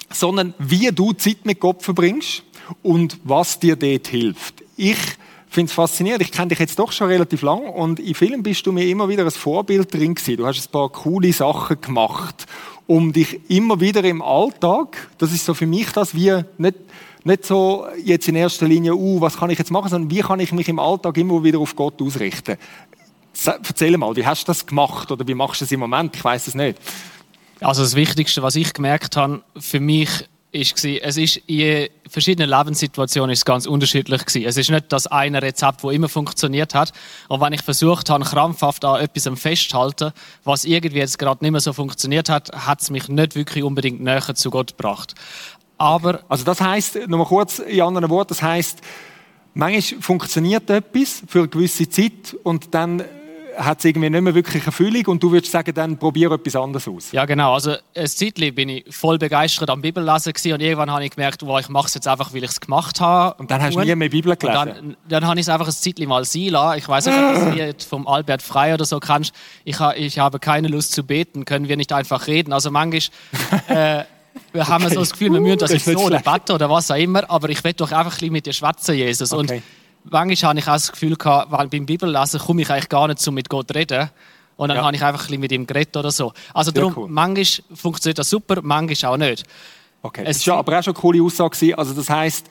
[0.09, 2.43] sondern wie du Zeit mit Gott verbringst
[2.81, 4.63] und was dir dort hilft.
[4.77, 4.97] Ich
[5.49, 6.21] finde es faszinierend.
[6.21, 9.09] Ich kenne dich jetzt doch schon relativ lang und in Filmen bist du mir immer
[9.09, 10.37] wieder ein Vorbild drin gewesen.
[10.37, 12.45] Du hast ein paar coole Sachen gemacht,
[12.85, 16.77] um dich immer wieder im Alltag, das ist so für mich das, wie nicht
[17.27, 20.39] nicht so jetzt in erster Linie, uh, was kann ich jetzt machen, sondern wie kann
[20.39, 22.57] ich mich im Alltag immer wieder auf Gott ausrichten.
[23.45, 26.15] Erzähl mal, wie hast du das gemacht oder wie machst du es im Moment?
[26.15, 26.79] Ich weiß es nicht.
[27.59, 30.09] Also das Wichtigste, was ich gemerkt habe, für mich
[30.51, 34.47] ist es ist in verschiedenen Lebenssituationen ist ganz unterschiedlich gewesen.
[34.47, 36.93] Es ist nicht das eine Rezept, wo immer funktioniert hat.
[37.27, 40.13] Und wenn ich versucht habe, krampfhaft an etwas festzuhalten,
[40.45, 44.01] was irgendwie jetzt gerade nicht mehr so funktioniert hat, hat es mich nicht wirklich unbedingt
[44.01, 45.15] näher zu Gott gebracht.
[45.77, 48.81] Aber, also das heißt, nochmal kurz in anderen Worten, das heißt,
[49.53, 53.03] manchmal funktioniert etwas für eine gewisse Zeit und dann
[53.57, 56.55] hat es irgendwie nicht mehr wirklich eine Füllung und du würdest sagen, dann probiere etwas
[56.55, 57.11] anderes aus.
[57.11, 57.53] Ja, genau.
[57.53, 61.45] Also, ein Zeitchen bin ich voll begeistert am Bibellesen gewesen und irgendwann habe ich gemerkt,
[61.45, 63.35] wow, ich mache es jetzt einfach, weil ich es gemacht habe.
[63.39, 64.65] Und dann hast du nie mehr Bibel Und gelesen.
[64.65, 66.77] dann, dann habe ich es einfach ein Zeitchen mal sein lassen.
[66.77, 69.33] Ich weiß nicht, ob du das Lied vom Albert Frey oder so kannst.
[69.63, 72.53] Ich, ha, ich habe keine Lust zu beten, können wir nicht einfach reden.
[72.53, 73.01] Also manchmal
[73.69, 74.03] äh,
[74.53, 74.93] wir haben Okay.
[74.95, 76.95] so das Gefühl, wir müssen das jetzt das ist so nicht debatten oder was auch
[76.95, 79.31] immer, aber ich will doch einfach ein bisschen mit dir schwätzen, Jesus.
[79.33, 79.61] Okay.
[80.05, 83.07] Und manchmal habe ich auch das Gefühl gehabt, weil beim Bibellesen komme ich eigentlich gar
[83.07, 84.09] nicht so mit Gott reden.
[84.55, 84.85] Und dann Ja.
[84.85, 86.33] habe ich einfach ein bisschen mit ihm geredet oder so.
[86.53, 87.07] Also darum, cool.
[87.09, 89.43] manchmal funktioniert das super, manchmal auch nicht.
[90.01, 90.23] Okay.
[90.25, 91.77] Es war ja aber auch schon eine coole Aussage.
[91.77, 92.47] Also das heisst,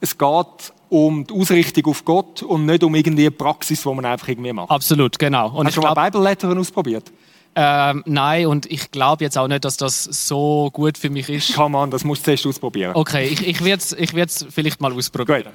[0.00, 4.04] es geht um die Ausrichtung auf Gott und nicht um irgendwie eine Praxis, die man
[4.04, 4.70] einfach irgendwie macht.
[4.70, 5.50] Absolut, genau.
[5.50, 7.10] Und Hast du mal glaub, Bible Lettern ausprobiert?
[7.56, 11.54] Ähm, nein, und ich glaube jetzt auch nicht, dass das so gut für mich ist.
[11.54, 12.92] Kann man, das musst du zuerst ausprobieren.
[12.94, 15.44] Okay, ich, ich werde es ich werd's vielleicht mal ausprobieren.
[15.44, 15.52] Gut.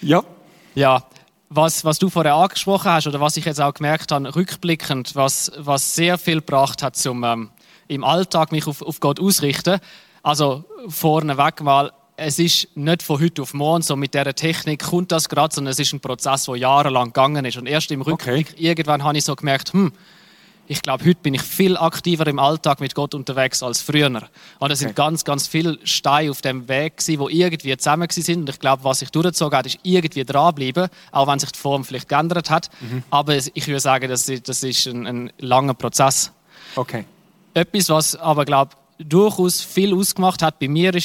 [0.00, 0.22] Ja,
[0.74, 1.04] Ja,
[1.48, 5.52] was, was du vorher angesprochen hast oder was ich jetzt auch gemerkt habe, rückblickend, was,
[5.56, 7.50] was sehr viel gebracht hat, zum ähm,
[7.88, 9.78] im Alltag mich auf, auf Gott ausrichten.
[10.22, 15.12] Also vorneweg mal, es ist nicht von heute auf morgen so mit dieser Technik kommt
[15.12, 17.58] das gerade, sondern es ist ein Prozess, der jahrelang gegangen ist.
[17.58, 19.92] Und erst im Rückblick, irgendwann habe ich so gemerkt, hm,
[20.68, 24.06] ich glaube, heute bin ich viel aktiver im Alltag mit Gott unterwegs als früher.
[24.58, 24.94] Und es sind Okay.
[24.96, 28.40] ganz, ganz viele Steine auf dem Weg gewesen, die irgendwie zusammen sind.
[28.40, 31.84] Und ich glaube, was sich durchgezogen hat, ist irgendwie dranbleiben, auch wenn sich die Form
[31.84, 32.68] vielleicht geändert hat.
[32.80, 33.02] Mhm.
[33.10, 36.32] Aber ich würde sagen, das ist, das ist ein, ein langer Prozess.
[36.74, 37.04] okay.
[37.54, 41.00] Etwas, was aber, glaube durchaus viel ausgemacht hat bei mir, war,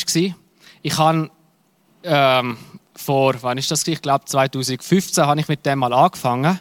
[0.81, 1.29] ich habe
[2.03, 2.57] ähm,
[2.95, 3.87] vor, wann ist das?
[3.87, 6.59] Ich glaube 2015 habe ich mit dem mal angefangen.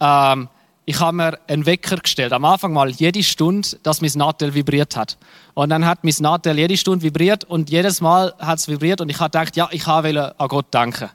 [0.00, 0.48] Ähm,
[0.84, 2.32] ich habe mir einen Wecker gestellt.
[2.32, 5.16] Am Anfang mal jede Stunde, dass mein Nadel vibriert hat.
[5.54, 9.08] Und dann hat mein Nadel jede Stunde vibriert und jedes Mal hat es vibriert und
[9.08, 11.08] ich habe gedacht, ja, ich wollte an Gott danken.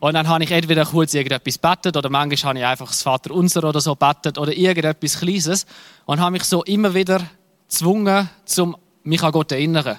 [0.00, 3.32] Und dann habe ich entweder kurz irgendetwas bettet oder manchmal habe ich einfach das Vater
[3.32, 5.66] Unser oder so bettet oder irgendetwas Kleines
[6.04, 7.20] und habe mich so immer wieder
[7.68, 9.98] gezwungen, zum mich an Gott zu erinnern.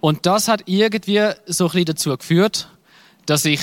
[0.00, 2.68] Und das hat irgendwie so ein bisschen dazu geführt,
[3.26, 3.60] dass ich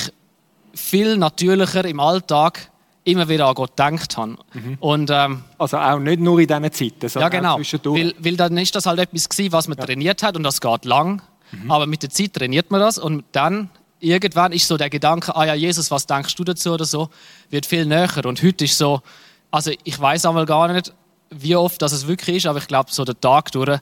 [0.74, 2.70] viel natürlicher im Alltag
[3.08, 4.38] immer wieder an Gott gedacht habe.
[4.80, 7.54] Und ähm, Also auch nicht nur in diesen Zeiten, ja, sondern genau.
[7.54, 8.04] auch zwischendurch.
[8.04, 10.86] Weil, weil dann ist das halt etwas gewesen, was man trainiert hat und das geht
[10.86, 11.22] lang.
[11.70, 15.46] Aber mit der Zeit trainiert man das und dann irgendwann ist so der Gedanke, ah
[15.46, 17.10] ja, Jesus, was denkst du dazu oder so,
[17.50, 18.26] wird viel näher.
[18.26, 19.02] Und heute ist so,
[19.50, 20.94] also ich weiß einmal gar nicht,
[21.30, 23.80] wie oft das es wirklich ist, aber ich glaube, so der Tag durch,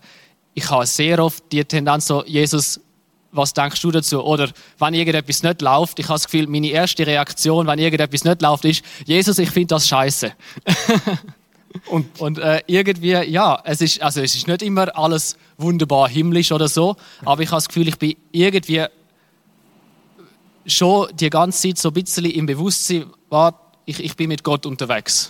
[0.54, 2.80] ich habe sehr oft die Tendenz so, Jesus,
[3.36, 4.24] was denkst du dazu?
[4.24, 8.42] Oder wenn irgendetwas nicht läuft, ich habe das Gefühl, meine erste Reaktion, wenn irgendetwas nicht
[8.42, 10.32] läuft, ist, Jesus, ich finde das scheiße.
[11.88, 16.52] Und Und äh, irgendwie, ja, es ist, also es ist nicht immer alles wunderbar himmlisch
[16.52, 18.86] oder so, aber ich habe das Gefühl, ich bin irgendwie
[20.66, 24.66] schon die ganze Zeit so ein bisschen im Bewusstsein, war, ich, ich bin mit Gott
[24.66, 25.30] unterwegs.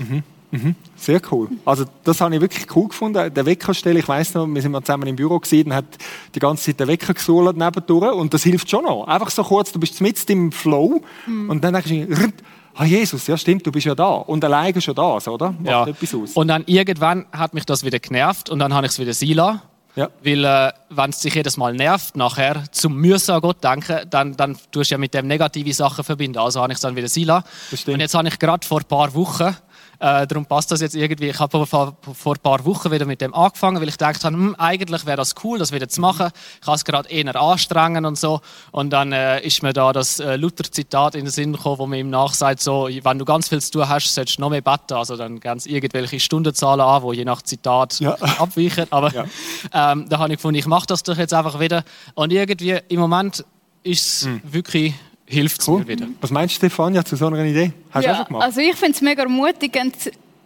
[0.95, 1.49] Sehr cool.
[1.65, 3.33] Also das habe ich wirklich cool gefunden.
[3.33, 5.85] Der Weckerstelle, ich weiss noch, wir sind mal zusammen im Büro dann hat
[6.33, 9.05] die ganze Zeit der Wecker gesuhlt nebendurch und das hilft schon noch.
[9.07, 12.33] Einfach so kurz, du bist mitten im Flow und dann denkst du, «Rrrt,
[12.75, 15.51] ah Jesus, ja stimmt, du bist ja da und alleine schon da, so, oder?
[15.51, 15.87] Macht Ja.
[15.87, 16.33] etwas aus.
[16.33, 19.61] Und dann irgendwann hat mich das wieder genervt und dann habe ich es wieder lassen.
[19.95, 20.09] ja.
[20.23, 24.35] Weil, äh, wenn es sich jedes Mal nervt, nachher zum Müssen an Gott denken, dann,
[24.35, 26.37] dann tust du ja mit dem negative Sachen verbinden.
[26.39, 27.45] Also habe ich es dann wieder sein lassen.
[27.87, 29.55] Und jetzt habe ich gerade vor ein paar Wochen,
[29.99, 33.21] äh, darum passt das jetzt irgendwie, ich habe vor, vor ein paar Wochen wieder mit
[33.21, 36.29] dem angefangen, weil ich gedacht habe, hm, eigentlich wäre das cool, das wieder zu machen.
[36.59, 38.41] Ich kann es gerade eher anstrengen und so.
[38.71, 41.99] Und dann äh, ist mir da das äh, Luther-Zitat in den Sinn gekommen, wo man
[41.99, 44.93] ihm nachsagt, so, wenn du ganz viel zu tun hast, solltest du noch mehr beten.
[44.93, 48.13] Also dann gehen sie irgendwelche Stundenzahlen an, die je nach Zitat Ja.
[48.39, 48.87] abweichen.
[48.91, 49.25] Aber Ja.
[49.73, 51.83] ähm, da habe ich gefunden, ich mache das doch jetzt einfach wieder.
[52.13, 53.43] Und irgendwie im Moment
[53.83, 54.93] ist es wirklich,
[55.25, 55.79] hilft es Cool.
[55.81, 56.07] mir wieder.
[56.21, 57.71] Was meinst du, Stefania, zu so einer Idee?
[57.91, 58.43] Hast du auch schon gemacht?
[58.43, 59.95] Also ich finde es mega ermutigend,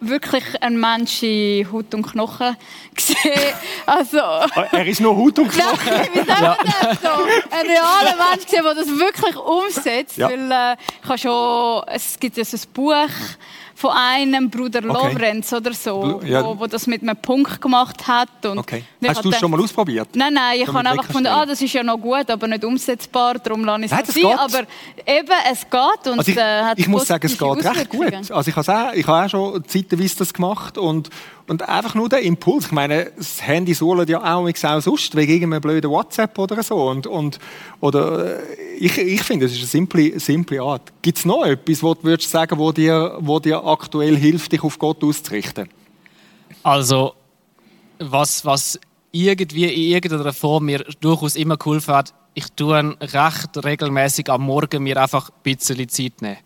[0.02, 2.56] wirklich einen Mensch in Haut und Knochen
[2.96, 3.34] zu sehen.
[3.86, 5.78] Also, Ah, er ist nur Haut und Knochen.
[5.86, 7.10] Nein, wie sagt man das so?
[7.52, 10.18] Ein realer Mensch, der das wirklich umsetzt.
[10.18, 10.30] Ja.
[10.30, 12.94] Weil, äh, ich habe schon, es gibt ja so ein Buch
[13.80, 15.14] von einem Bruder Okay.
[15.14, 16.44] Lorenz oder so, ja.
[16.44, 18.46] wo, wo das mit einem Punkt gemacht hat.
[18.46, 18.84] Und Okay.
[19.08, 20.10] Hast du es schon mal ausprobiert?
[20.16, 23.36] Nein, nein, ich habe einfach gefunden, ah, das ist ja noch gut, aber nicht umsetzbar,
[23.36, 24.38] darum lasse ich es sein.
[24.38, 24.60] Aber
[25.06, 28.14] eben, es geht und Also ich, äh, hat ich muss sagen, es geht recht gut.
[28.14, 31.10] Also ich habe auch, ich habe auch schon zeitweise das gemacht und,
[31.48, 32.66] und einfach nur der Impuls.
[32.66, 36.76] Ich meine, das Handy sohlt ja auch, auch sonst, wegen irgendeinem blöden WhatsApp oder so.
[36.90, 37.40] Und, und,
[37.80, 40.82] oder, äh, ich, ich finde, es ist eine simple, simple Art.
[41.02, 44.64] Gibt es noch etwas, wo du würdest sagen, wo dir, wo dir aktuell hilft, dich
[44.64, 45.70] auf Gott auszurichten?
[46.64, 47.14] Also,
[48.00, 48.80] was, was
[49.12, 54.84] irgendwie in irgendeiner Form mir durchaus immer geholfen hat, ich tue recht regelmäßig am Morgen
[54.84, 56.38] mir einfach ein bisschen Zeit nehmen.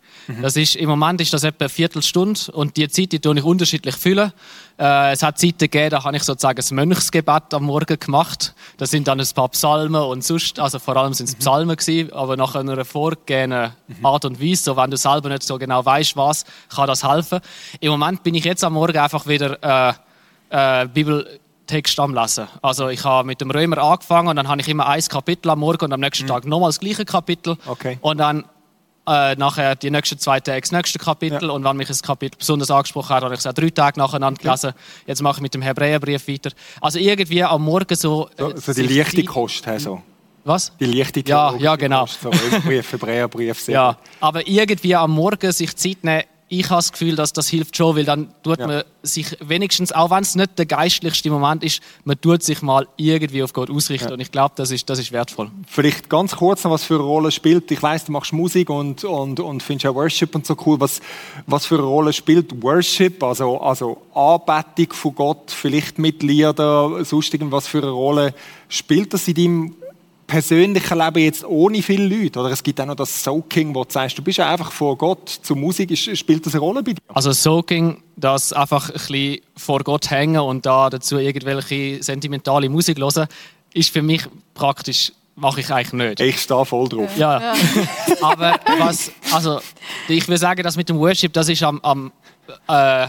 [0.41, 3.44] Das ist, Im Moment ist das etwa eine Viertelstunde und die Zeit die tue ich
[3.44, 4.32] unterschiedlich füllen.
[4.80, 8.56] Äh, es hat Zeiten gegeben, da habe ich sozusagen das Mönchsgebet am Morgen gemacht.
[8.78, 12.12] Das sind dann ein paar Psalmen und sonst, also vor allem sind es Psalmen gewesen,
[12.14, 16.18] aber nach einer vorgegebenen Art und Weise, so wenn du selber nicht so genau weißt,
[16.18, 17.39] was, kann das helfen.
[17.80, 19.94] Im Moment bin ich jetzt am Morgen einfach wieder äh,
[20.50, 21.43] äh, Bibeltext
[21.97, 22.47] am Lesen.
[22.61, 25.59] Also ich habe mit dem Römer angefangen und dann habe ich immer ein Kapitel am
[25.59, 27.57] Morgen und am nächsten Tag nochmal das gleiche Kapitel.
[27.66, 27.97] Okay.
[28.01, 28.45] Und dann
[29.07, 31.49] äh, nachher die nächsten zwei Tage das nächste Kapitel Ja.
[31.51, 34.41] und wenn mich ein Kapitel besonders angesprochen hat, habe ich es auch drei Tage nacheinander
[34.41, 34.74] gelesen.
[35.05, 36.51] Jetzt mache ich mit dem Hebräerbrief weiter.
[36.82, 38.30] Also irgendwie am Morgen so...
[38.38, 40.01] So, äh, so die sich leichte Kost, so.
[40.45, 40.72] Was?
[40.78, 42.05] Die leichte Ja, theologische ja, genau.
[42.05, 43.68] So Hebräerbrief.
[43.68, 47.76] Ja, aber irgendwie am Morgen sich Zeit nehmen, ich habe das Gefühl, dass das hilft
[47.76, 48.68] schon, weil dann tut Ja.
[48.68, 52.88] man sich wenigstens, auch wenn es nicht der geistlichste Moment ist, man tut sich mal
[52.96, 54.14] irgendwie auf Gott ausrichten Ja.
[54.14, 55.50] und ich glaube, das ist, das ist wertvoll.
[55.68, 57.70] Vielleicht ganz kurz noch, was für eine Rolle spielt.
[57.72, 60.80] Ich weiß, du machst Musik und, und, und findest ja Worship und so cool.
[60.80, 61.02] Was,
[61.48, 67.34] was für eine Rolle spielt Worship, also, also Anbetung von Gott, vielleicht mit Liedern, sonst
[67.34, 68.34] irgendwas für eine Rolle
[68.70, 69.76] spielt das in deinem
[70.34, 72.40] persönlichen Leben jetzt ohne viele Leute?
[72.40, 74.98] Oder es gibt auch noch das Soaking, wo du sagst, du bist ja einfach vor
[74.98, 75.96] Gott zur Musik.
[75.96, 77.02] Spielt das eine Rolle bei dir?
[77.08, 82.98] Also Soaking, das einfach ein bisschen vor Gott hängen und da dazu irgendwelche sentimentale Musik
[82.98, 83.28] hören,
[83.76, 84.24] ist für mich
[84.56, 86.20] praktisch, mache ich eigentlich nicht.
[86.20, 87.16] Ich stehe voll drauf.
[87.16, 87.54] Ja.
[88.24, 89.60] Aber was, also,
[90.08, 92.12] ich will sagen, dass mit dem Worship, das ist am, am
[92.68, 93.06] äh,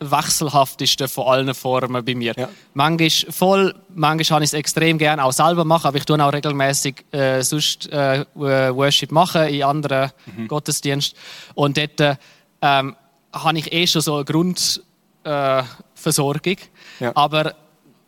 [0.00, 2.34] wechselhaftesten von allen Formen bei mir.
[2.36, 2.48] Ja.
[2.74, 6.32] Manchmal voll, manchmal habe ich es extrem gerne auch selber machen, aber ich tue auch
[6.32, 10.48] regelmäßig äh, sonst äh, Worship machen in anderen Mhm.
[10.48, 11.18] Gottesdiensten.
[11.54, 12.16] Und dort äh,
[12.60, 12.96] ähm,
[13.32, 14.84] habe ich eh schon so eine Grundversorgung.
[15.24, 15.62] Äh,
[15.94, 16.56] Versorgung.
[17.00, 17.12] Ja.
[17.14, 17.54] Aber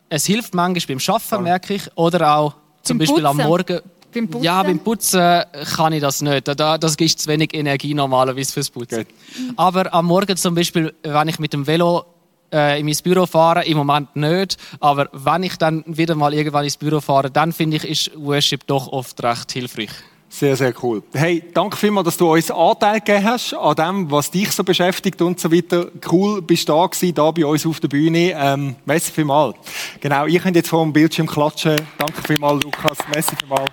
[0.09, 3.39] es hilft manchmal beim Arbeiten, merke ich, oder auch zum Beispiel am?
[3.39, 3.80] Morgen.
[4.17, 4.45] Beim Putzen?
[4.45, 5.43] Ja, beim Putzen
[5.77, 6.49] kann ich das nicht.
[6.49, 9.05] Da, das gibt zu wenig Energie normalerweise fürs Putzen.
[9.05, 9.14] Gut.
[9.57, 12.05] Aber am Morgen zum Beispiel, wenn ich mit dem Velo
[12.53, 16.64] äh, in mein Büro fahre, im Moment nicht, aber wenn ich dann wieder mal irgendwann
[16.64, 19.91] ins Büro fahre, dann finde ich, ist Worship doch oft recht hilfreich.
[20.29, 21.03] Sehr, sehr cool.
[21.12, 25.22] Hey, danke vielmals, dass du uns Anteil gegeben hast an dem, was dich so beschäftigt
[25.22, 25.87] und so weiter.
[26.11, 28.35] Cool, bist du da gewesen, da bei uns auf der Bühne.
[28.37, 29.57] Ähm, merci vielmals.
[30.01, 31.77] Genau, ihr könnt jetzt vor dem Bildschirm klatschen.
[31.97, 32.99] Danke vielmals, Lukas.
[33.14, 33.70] Merci vielmals.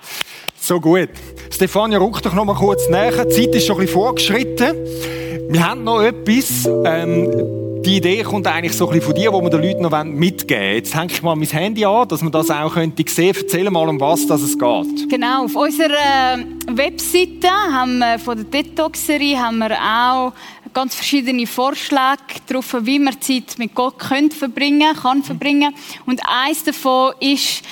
[0.60, 1.10] So gut.
[1.50, 3.26] Stefania, ruck doch noch mal kurz näher.
[3.26, 4.78] Die Zeit ist schon ein bisschen vorgeschritten.
[5.50, 6.70] Wir haben noch etwas.
[6.86, 10.04] Ähm, die Idee kommt eigentlich so ein bisschen von dir, wo wir den Leuten noch
[10.04, 10.76] mitgeben wollen.
[10.76, 13.36] Jetzt hänge ich mal mein Handy an, dass man das auch könnte sehen.
[13.38, 15.10] Erzähl mal, um was das es geht.
[15.10, 20.34] Genau, auf unserer äh, Webseite haben wir von der Detoxerie haben wir auch
[20.74, 25.74] ganz verschiedene Vorschläge drauf, wie man Zeit mit Gott könnt verbringen, kann verbringen.
[26.06, 27.64] Und eins davon ist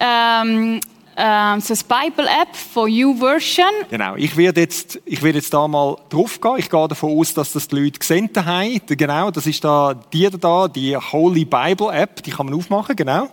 [0.00, 0.80] ähm,
[1.18, 3.66] ähm, so eine Bible-App von YouVersion.
[3.90, 4.14] Genau.
[4.16, 6.54] Ich werde jetzt, ich werde jetzt da mal drauf gehen.
[6.58, 8.80] Ich gehe davon aus, dass das die Leute gesehen haben.
[8.86, 12.22] Genau, das ist da die da, die Holy Bible App.
[12.22, 13.28] Die kann man aufmachen, genau.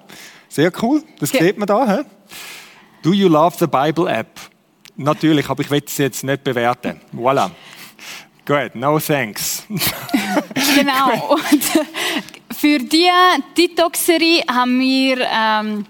[0.50, 1.04] Sehr cool.
[1.20, 1.98] Das Ge- sieht man da.
[1.98, 2.04] He?
[3.04, 4.40] Do you love the Bible App?
[4.96, 7.00] Natürlich, aber ich will es jetzt nicht bewerten.
[7.14, 7.52] Voilà.
[8.46, 9.64] Gut, no thanks.
[10.76, 11.36] Genau.
[11.36, 11.64] Und
[12.58, 13.10] für die
[13.58, 15.86] Detoxerie haben wir ähm,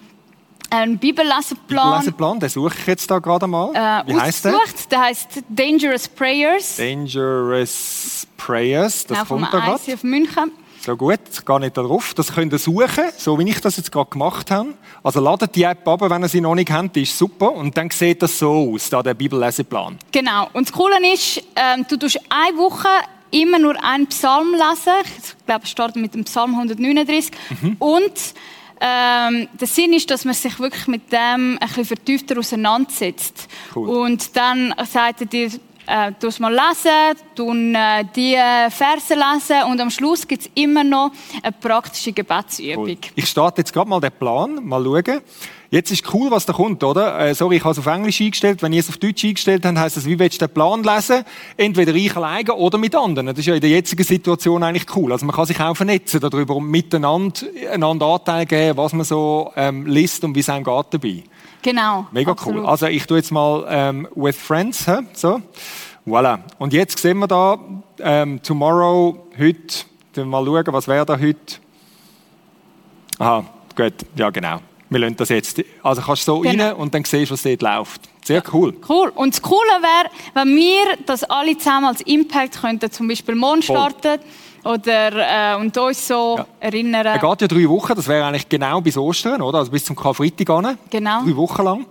[0.72, 3.70] einen Bibelleseplan Leseplan, den suche ich jetzt da gerade mal.
[3.74, 4.60] äh, Wie heißt der?
[4.92, 6.78] Der heißt Dangerous Prayers.
[6.78, 9.06] Dangerous Prayers.
[9.06, 9.82] Das vom kommt da gerade.
[9.86, 10.52] ICF München.
[10.82, 12.14] So gut, ich gehe nicht darauf.
[12.14, 14.76] Das könnt ihr suchen, so wie ich das jetzt gerade gemacht habe.
[15.04, 17.52] Also ladet die App ab, wenn ihr sie noch nicht kennt, die ist super.
[17.54, 19.98] Und dann sieht das so aus, da der Bibelleseplan.
[20.12, 20.48] Genau.
[20.54, 22.88] Und das Coole ist, ähm, du tust eine Woche
[23.32, 24.94] immer nur einen Psalm lesen.
[25.40, 27.32] Ich glaube, es startet mit dem Psalm 139.
[27.62, 27.76] Mhm.
[27.80, 28.12] Und
[28.82, 33.48] ähm, der Sinn ist, dass man sich wirklich mit dem ein bisschen vertiefter auseinandersetzt.
[33.76, 33.90] Cool.
[33.90, 35.50] Und dann sagt er dir,
[35.88, 38.36] äh, du mal lesen, tun äh, die
[38.70, 41.12] Verse lesen und am Schluss gibt es immer noch
[41.42, 42.86] eine praktische Gebetsübung.
[42.86, 42.98] Cool.
[43.16, 45.22] Ich starte jetzt gerade mal den Plan, mal schauen.
[45.76, 47.20] Jetzt ist cool, was da kommt, oder?
[47.20, 48.62] Äh, sorry, ich habe es auf Englisch eingestellt.
[48.62, 51.26] Wenn ihr es auf Deutsch eingestellt habt, heisst das, wie willst du den Plan lesen?
[51.58, 53.26] Entweder ich alleine oder mit anderen.
[53.26, 55.12] Das ist ja in der jetzigen Situation eigentlich cool.
[55.12, 57.42] Also man kann sich auch vernetzen darüber und miteinander
[57.74, 61.24] einander Anteil geben, was man so ähm, liest und wie es einem geht dabei.
[61.62, 62.08] Genau.
[62.14, 62.62] Mega absolut.
[62.62, 62.70] cool.
[62.70, 65.00] Also ich tue jetzt mal ähm, with friends, hä?
[65.12, 65.42] so.
[66.08, 66.40] Voilà.
[66.58, 67.60] Und jetzt sehen wir da
[68.00, 71.58] ähm, tomorrow, heute, wir mal schauen, was wäre da heute.
[73.20, 73.44] Aha,
[73.76, 74.62] gut, ja genau.
[74.90, 75.62] Wir lassen das jetzt.
[75.82, 76.64] Also kannst du so Genau.
[76.68, 78.02] rein und dann siehst du, was dort läuft.
[78.24, 78.74] Sehr cool.
[78.88, 79.10] Cool.
[79.16, 83.62] Und das Coole wäre, wenn wir das alle zusammen als Impact könnten, zum Beispiel morgen
[83.62, 83.76] Voll.
[83.76, 84.20] starten
[84.64, 86.46] oder äh, und uns so Ja.
[86.60, 87.06] erinnern.
[87.06, 89.60] Er geht ja drei Wochen, das wäre eigentlich genau bis Ostern, oder?
[89.60, 90.78] Also bis zum Karfreitag an.
[90.90, 91.24] Genau.
[91.24, 91.86] Drei Wochen lang.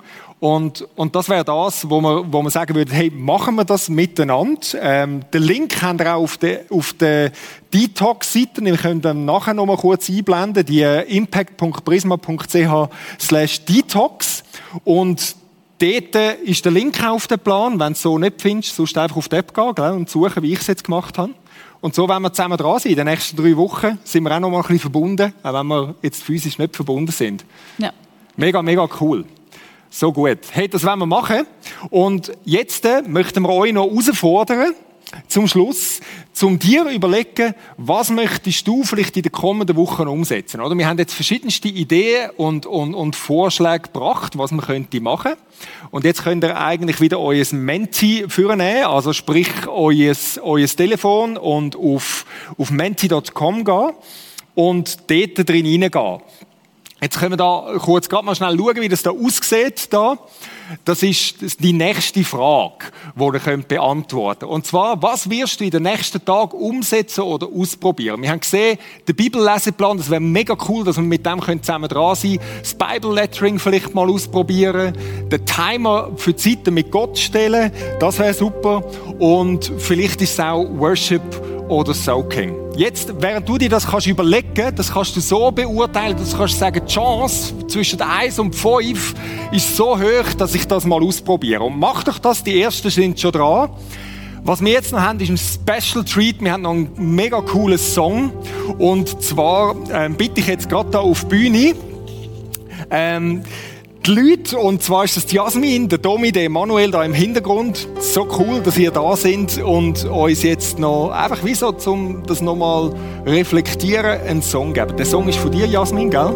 [0.45, 3.89] Und, und das wäre das, wo man, wo man sagen würde, hey, machen wir das
[3.89, 4.61] miteinander.
[4.79, 7.33] Ähm, den Link habt ihr auch auf der, auf der
[7.73, 8.63] Detox-Seite.
[8.63, 14.45] Wir können dann nachher noch mal kurz einblenden, die äh, impact.prisma.ch slash detox.
[14.85, 15.35] Und
[15.79, 17.81] dort äh, ist der Link auf dem Plan.
[17.81, 20.43] Wenn du es so nicht findest, sonst einfach auf die App gehen gell, und suchen,
[20.43, 21.33] wie ich es jetzt gemacht habe.
[21.81, 22.91] Und so werden wir zusammen dran sein.
[22.91, 25.67] In den nächsten drei Wochen sind wir auch noch mal ein bisschen verbunden, auch wenn
[25.69, 27.47] wir jetzt physisch nicht verbunden sind.
[27.79, 27.93] Ja.
[28.37, 29.25] Mega, mega cool.
[29.97, 30.39] So gut.
[30.51, 31.47] Hey, das werden wir machen.
[31.89, 34.75] Und jetzt äh, möchten wir euch noch herausfordern,
[35.29, 36.01] zum Schluss,
[36.33, 40.77] zum dir überlegen, was möchtest du vielleicht in den kommenden Wochen umsetzen, oder?
[40.77, 45.35] Wir haben jetzt verschiedenste Ideen und, und, und Vorschläge gebracht, was man könnte machen.
[45.93, 51.77] Und jetzt könnt ihr eigentlich wieder euer Menti führen, also sprich euer, euer Telefon und
[51.77, 52.27] auf,
[52.59, 53.93] auf menti.com gehen
[54.57, 56.21] und dort drin hineingehen.
[57.05, 59.93] Jetzt können wir da kurz gerade mal schnell schauen, wie das da aussieht.
[59.93, 60.17] Da.
[60.87, 65.71] Das ist die nächste Frage, die ihr könnt beantworten Und zwar, was wirst du in
[65.71, 68.23] den nächsten Tagen umsetzen oder ausprobieren?
[68.23, 72.15] Wir haben gesehen, der Bibelleseplan, das wäre mega cool, dass wir mit dem zusammen dran
[72.15, 72.61] sein können.
[72.63, 74.97] Das Bible Lettering vielleicht mal ausprobieren.
[75.31, 78.83] Den Timer für Zeiten mit Gott stellen, das wäre super.
[79.19, 81.21] Und vielleicht ist es auch Worship
[81.69, 82.64] oder Soaking.
[82.77, 86.59] Jetzt, während du dir das kannst überlegen, das kannst du so beurteilen, dass du kannst
[86.59, 89.15] sagen, die Chance zwischen 1 und 5
[89.53, 91.63] ist so hoch, dass ich das mal ausprobiere.
[91.63, 93.71] Und mach doch das, die ersten sind schon dran.
[94.43, 96.41] Was wir jetzt noch haben, ist ein Special Treat.
[96.41, 98.33] Wir haben noch einen mega coolen Song.
[98.79, 101.75] Und zwar ähm, bitte ich jetzt gerade da auf die Bühne.
[102.91, 103.43] Ähm,
[104.07, 107.89] die Leute, und zwar ist das die Jasmin, der Domi, der Emanuel da im Hintergrund.
[108.01, 112.43] So cool, dass ihr da sind und uns jetzt noch, einfach wie so, zum das
[112.43, 112.93] nochmal
[113.25, 114.97] reflektieren, einen Song geben.
[114.97, 116.35] Der Song ist von dir, Jasmin, gell?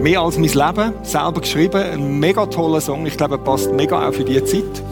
[0.00, 3.04] Mehr als mein Leben, selber geschrieben, ein mega toller Song.
[3.06, 4.82] Ich glaube, er passt mega auch für diese Zeit.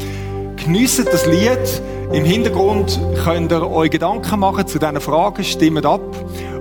[0.57, 1.83] Geniessen das Lied.
[2.13, 6.01] Im Hintergrund könnt ihr euch Gedanken machen zu diesen Fragen, stimmt ab.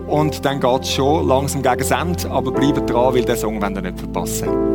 [0.06, 3.60] Und dann geht es schon langsam gegen das Ende, aber bleibt dran, weil den Song
[3.60, 4.69] wollt ihr nicht verpassen.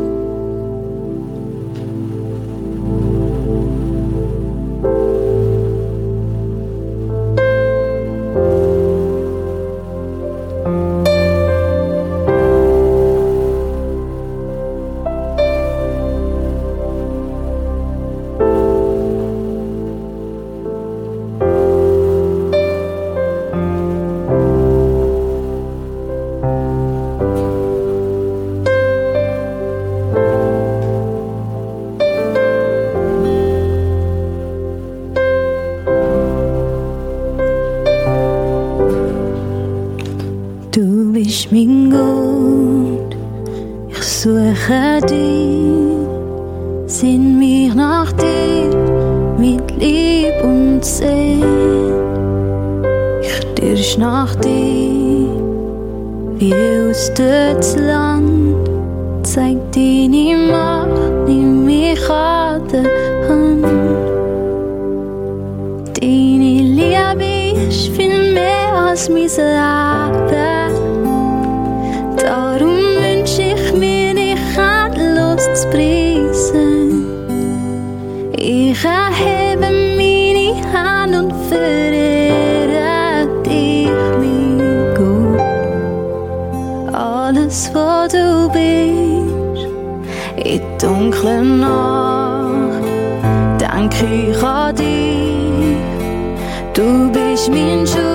[97.84, 98.13] angel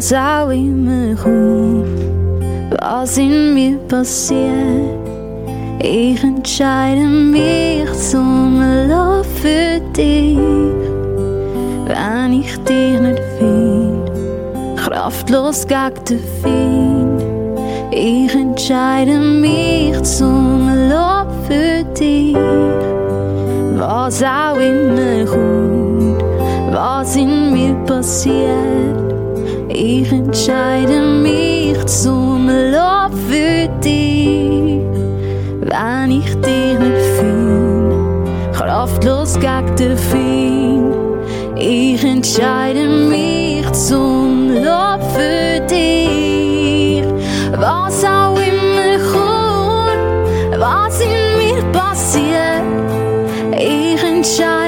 [0.00, 1.84] was auch immer herum,
[2.80, 4.96] was in mir passiert.
[5.78, 10.38] Ich entscheide mich zum Love für dich,
[11.86, 14.10] wenn ich dich nicht find,
[14.78, 17.22] kraftlos gegen den Find.
[17.92, 22.34] Ich entscheide mich zum Love für dich,
[23.76, 26.22] was auch immer kommt,
[26.72, 29.09] was in mir passiert.
[29.82, 34.84] Ich entscheide mich zum Lob für dich,
[35.62, 40.94] wenn ich dich nicht finde, kraftlos gegen den Feind.
[41.56, 47.02] Ich entscheide mich zum Lob für dich,
[47.58, 52.64] was auch immer kommt, was in mir passiert.
[53.58, 54.59] Ich entscheide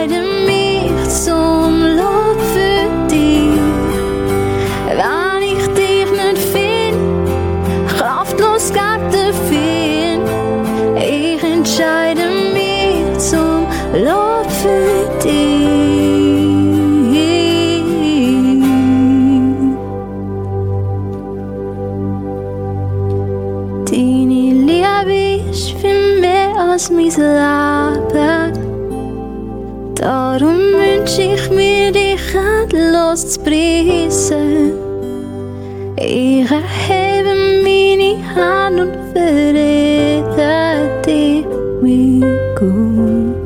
[36.53, 37.33] Ich erhebe
[37.63, 41.47] meine Hand und verehre dich,
[41.81, 42.21] mein
[42.55, 43.39] Gott.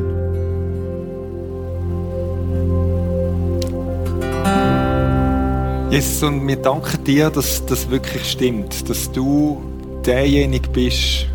[5.93, 9.63] Jesus, und wir danken dir, dass das wirklich stimmt, dass du
[10.05, 11.27] derjenige bist,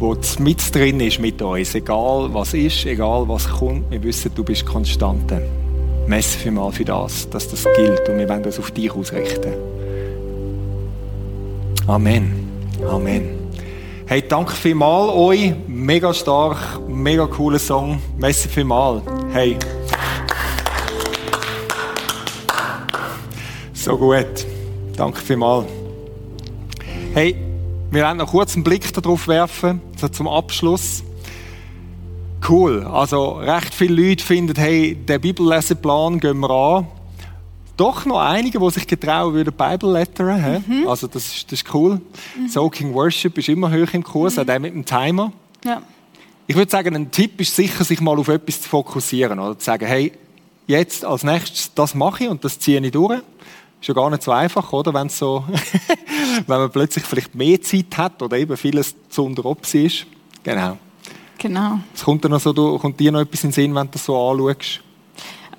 [0.00, 4.44] der mit drin ist mit uns, egal was ist, egal was kommt, wir wissen, du
[4.44, 5.42] bist Konstante.
[6.06, 9.79] Messe vielmal für das, dass das gilt und wir wollen das auf dich ausrichten.
[11.90, 12.48] Amen.
[12.88, 13.50] Amen.
[14.06, 15.52] Hey, danke vielmal euch.
[15.66, 16.56] Mega stark,
[16.88, 18.00] mega cooler Song.
[18.16, 19.02] Messe vielmal.
[19.32, 19.56] Hey.
[23.72, 24.46] So gut.
[24.96, 25.66] Danke vielmals.
[27.12, 27.34] Hey,
[27.90, 31.02] wir werden noch kurz einen Blick darauf werfen, so zum Abschluss.
[32.48, 32.84] Cool.
[32.84, 36.99] Also, recht viele Leute finden, hey, den Bibelleseplan gehen wir an.
[37.80, 40.38] Doch noch einige, die sich getrauen würden, Bible lettern.
[40.38, 40.86] hä?
[40.86, 41.98] Also, das ist, das ist cool.
[42.46, 45.32] Soaking Worship ist immer hoch im Kurs, auch der mit dem Timer.
[45.64, 45.80] Ja.
[46.46, 49.38] Ich würde sagen, ein Tipp ist sicher, sich mal auf etwas zu fokussieren.
[49.38, 50.12] Oder zu sagen, hey,
[50.66, 53.22] jetzt als nächstes, das mache ich und das ziehe ich durch.
[53.80, 54.92] Ist ja gar nicht so einfach, oder?
[54.92, 55.42] Wenn so,
[56.46, 60.06] wenn man plötzlich vielleicht mehr Zeit hat oder eben vieles zu unter Opsi ist.
[60.42, 60.76] Genau.
[61.38, 61.78] Genau.
[61.94, 64.04] Es kommt dir noch so, kommt dir noch etwas in den Sinn, wenn du das
[64.04, 64.82] so anschaust?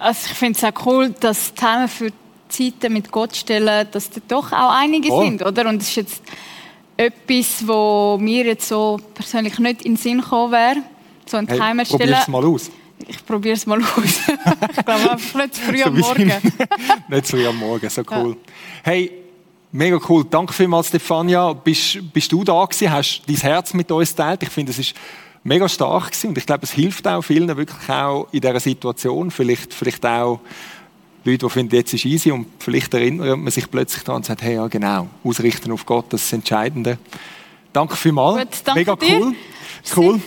[0.01, 2.11] Also ich finde es auch cool, dass Themen für
[2.49, 5.25] Zeiten mit Gott stellen, dass da doch auch einige Voll.
[5.25, 5.69] sind, oder?
[5.69, 6.23] Und es ist jetzt
[6.97, 10.77] etwas, wo mir jetzt so persönlich nicht in den Sinn gekommen wäre,
[11.27, 12.19] so einen Hey, Timer probier stellen.
[12.19, 12.71] es mal aus.
[13.07, 13.87] Ich probiere es mal aus.
[14.27, 16.31] ich glaube einfach nicht zu früh So am Morgen.
[17.07, 18.37] Nicht so wie am Morgen, so cool.
[18.83, 19.11] Hey,
[19.71, 20.25] mega cool.
[20.29, 21.53] Danke vielmals, Stefania.
[21.53, 22.91] Bist, bist du da gewesen?
[22.91, 24.43] Hast dein Herz mit uns geteilt?
[24.43, 24.95] Ich finde, es ist
[25.43, 29.31] mega stark gewesen und ich glaube, es hilft auch vielen wirklich auch in dieser Situation.
[29.31, 30.39] Vielleicht, vielleicht auch
[31.23, 34.41] Leute, die finden, jetzt ist easy und vielleicht erinnert man sich plötzlich daran und sagt,
[34.41, 36.97] hey, ja genau, ausrichten auf Gott, das ist das Entscheidende.
[37.73, 38.39] Danke vielmals.
[38.39, 39.19] Gut, danke mega dir.
[39.19, 39.35] cool.
[39.95, 40.21] Cool.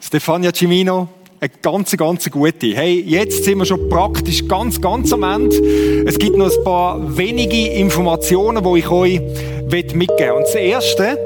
[0.00, 1.08] Stefania Cimino,
[1.40, 2.74] eine ganz, ganz gute.
[2.74, 5.56] Hey, jetzt sind wir schon praktisch ganz, ganz am Ende.
[6.06, 9.20] Es gibt noch ein paar wenige Informationen, die ich euch
[9.70, 10.30] mitgeben will.
[10.32, 11.18] Und das Erste,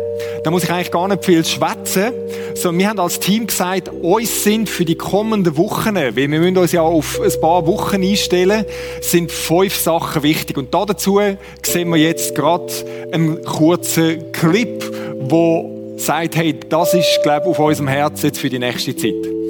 [0.45, 2.13] da muss ich eigentlich gar nicht viel schwätzen,
[2.55, 6.57] sondern wir haben als Team gesagt, uns sind für die kommenden Wochen, weil wir müssen
[6.57, 8.65] uns ja auf ein paar Wochen einstellen,
[9.01, 10.57] sind fünf Sachen wichtig.
[10.57, 11.21] Und dazu
[11.65, 12.73] sehen wir jetzt gerade
[13.13, 14.85] einen kurzen Clip,
[15.21, 19.42] wo sagt, hey, das ist, glaube ich, auf unserem Herzen jetzt für die nächste Zeit.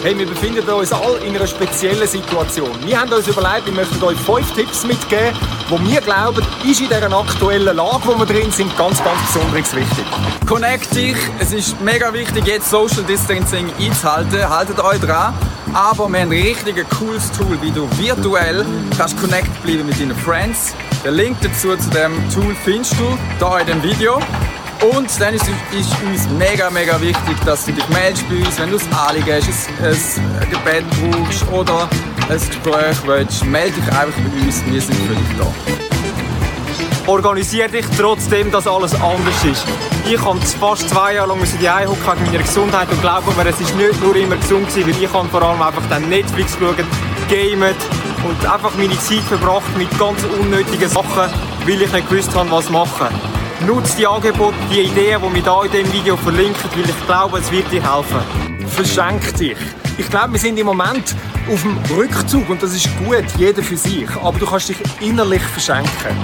[0.00, 2.70] Hey, wir befinden uns alle in einer speziellen Situation.
[2.84, 5.36] Wir haben uns überlegt, wir möchten euch fünf Tipps mitgeben,
[5.68, 9.74] die wir glauben, ist in dieser aktuellen Lage, wo wir drin sind, ganz, ganz besonders
[9.74, 10.04] wichtig.
[10.46, 11.16] Connect dich.
[11.40, 14.48] Es ist mega wichtig, jetzt Social Distancing einzuhalten.
[14.48, 15.34] Haltet euch dran.
[15.74, 18.64] Aber wir haben ein richtig cooles Tool, wie du virtuell
[18.96, 20.74] kannst connect bleiben mit deinen Friends.
[21.04, 24.20] Den Link dazu zu dem Tool findest du hier in dem Video.
[24.80, 28.70] Und dann ist, ist uns mega, mega wichtig, dass du dich meldest bei uns, wenn
[28.70, 31.88] du ein Anliegen hast, ein, ein Gebet brauchst oder
[32.28, 33.44] ein Gespräch willst.
[33.44, 37.10] Melde dich einfach bei uns, wir sind für dich da.
[37.10, 39.64] Organisier dich trotzdem, dass alles anders ist.
[40.08, 43.60] Ich habe fast zwei Jahre lang die hocken wegen meiner Gesundheit und glaube mir, es
[43.60, 46.76] ist nicht nur immer gesund weil ich habe vor allem einfach dann Netflix geschaut,
[47.28, 47.76] gamet
[48.24, 51.32] und einfach meine Zeit verbracht mit ganz unnötigen Sachen.
[51.68, 53.08] weil ich nicht gewusst habe, was machen.
[53.66, 57.38] Nutze die Angebote, die Ideen, die wir hier in diesem Video verlinken, weil ich glaube,
[57.38, 58.20] es wird dir helfen.
[58.68, 59.56] Verschenk dich.
[59.98, 61.16] Ich glaube, wir sind im Moment
[61.50, 64.08] auf dem Rückzug und das ist gut, jeder für sich.
[64.22, 66.16] Aber du kannst dich innerlich verschenken.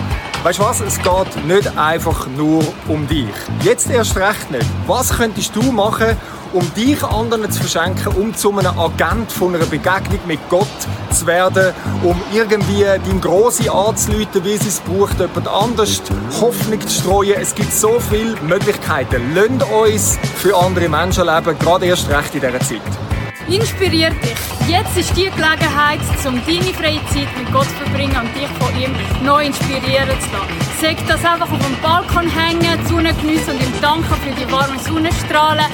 [0.45, 0.81] Weißt du was?
[0.81, 3.27] Es geht nicht einfach nur um dich.
[3.65, 4.67] Jetzt erst recht nicht.
[4.87, 6.17] Was könntest du machen,
[6.55, 10.67] um dich anderen zu verschenken, um zu einem Agent von einer Begegnung mit Gott
[11.11, 16.01] zu werden, um irgendwie deinem Grossen anzuleiten, wie sie es braucht, jemand anders
[16.41, 17.35] Hoffnung zu streuen.
[17.41, 19.35] Es gibt so viele Möglichkeiten.
[19.35, 23.14] Lasst uns für andere Menschen leben, gerade erst recht in dieser Zeit.
[23.49, 24.55] Inspiriert dich.
[24.69, 28.75] Jetzt ist die Gelegenheit, um deine freie Zeit mit Gott zu verbringen und dich von
[28.81, 28.91] ihm
[29.23, 30.65] neu inspirieren zu lassen.
[30.81, 34.51] Sag das einfach auf dem Balkon hängen, die Sonne geniessen und ihm danken für die
[34.51, 35.67] warmen Sonnenstrahlen.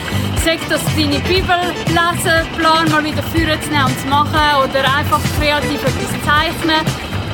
[0.44, 4.80] Sag das deine Bibel lesen, plan mal wieder führen zu nehmen und zu machen oder
[4.96, 6.82] einfach kreativ etwas zeichnen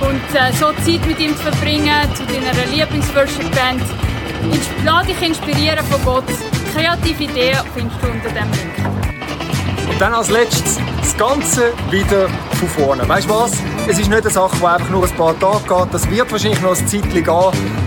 [0.02, 3.82] und äh, so Zeit mit ihm zu verbringen, zu deiner Lieblingsworship-Band.
[4.84, 6.24] Lass dich inspirieren von Gott.
[6.74, 9.05] Kreative Ideen findest du unter dem Link.
[9.88, 13.08] Und dann als letztes das Ganze wieder von vorne.
[13.08, 13.52] Weißt du was?
[13.86, 15.94] Es ist nicht eine Sache, die einfach nur ein paar Tage geht.
[15.94, 17.24] Das wird wahrscheinlich noch ein Zeitchen gehen.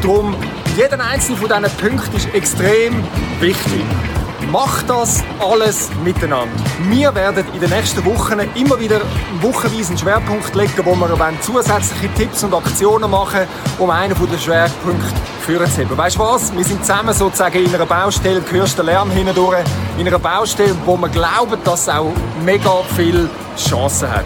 [0.01, 0.35] Darum,
[0.77, 3.03] jeder einzelne von diesen Punkten ist extrem
[3.39, 3.83] wichtig.
[4.51, 6.51] Mach das alles miteinander.
[6.89, 8.99] Wir werden in den nächsten Wochen immer wieder
[9.41, 13.41] wochenweise einen Schwerpunkt legen, wo wir zusätzliche Tipps und Aktionen machen,
[13.77, 15.05] um einen der Schwerpunkte
[15.45, 15.95] vorzuheben.
[15.95, 16.55] Weißt du was?
[16.55, 19.63] Wir sind zusammen sozusagen in einer Baustelle, du hörst den Lärm hindurch,
[19.99, 22.11] in einer Baustelle, wo wir glauben, dass es auch
[22.43, 24.25] mega viele Chancen hat.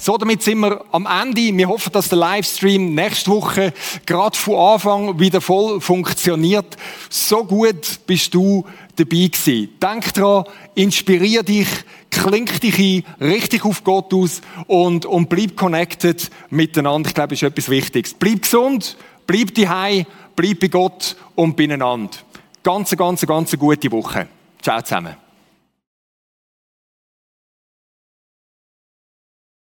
[0.00, 1.54] So, damit sind wir am Ende.
[1.56, 3.74] Wir hoffen, dass der Livestream nächste Woche
[4.06, 6.76] gerade von Anfang wieder voll funktioniert.
[7.10, 8.64] So gut bist du
[8.98, 9.68] dabei gewesen.
[9.80, 10.44] Denk dran,
[10.74, 11.68] inspirier dich,
[12.10, 17.08] klink dich ein, richtig auf Gott aus und, und bleib connected miteinander.
[17.08, 18.14] Ich glaube, das ist etwas Wichtiges.
[18.14, 18.96] Bleib gesund,
[19.26, 22.10] bleib daheim, bleib bei Gott und beieinander.
[22.62, 24.28] Ganz, ganz, ganz gute Woche.
[24.60, 25.27] Ciao zusammen.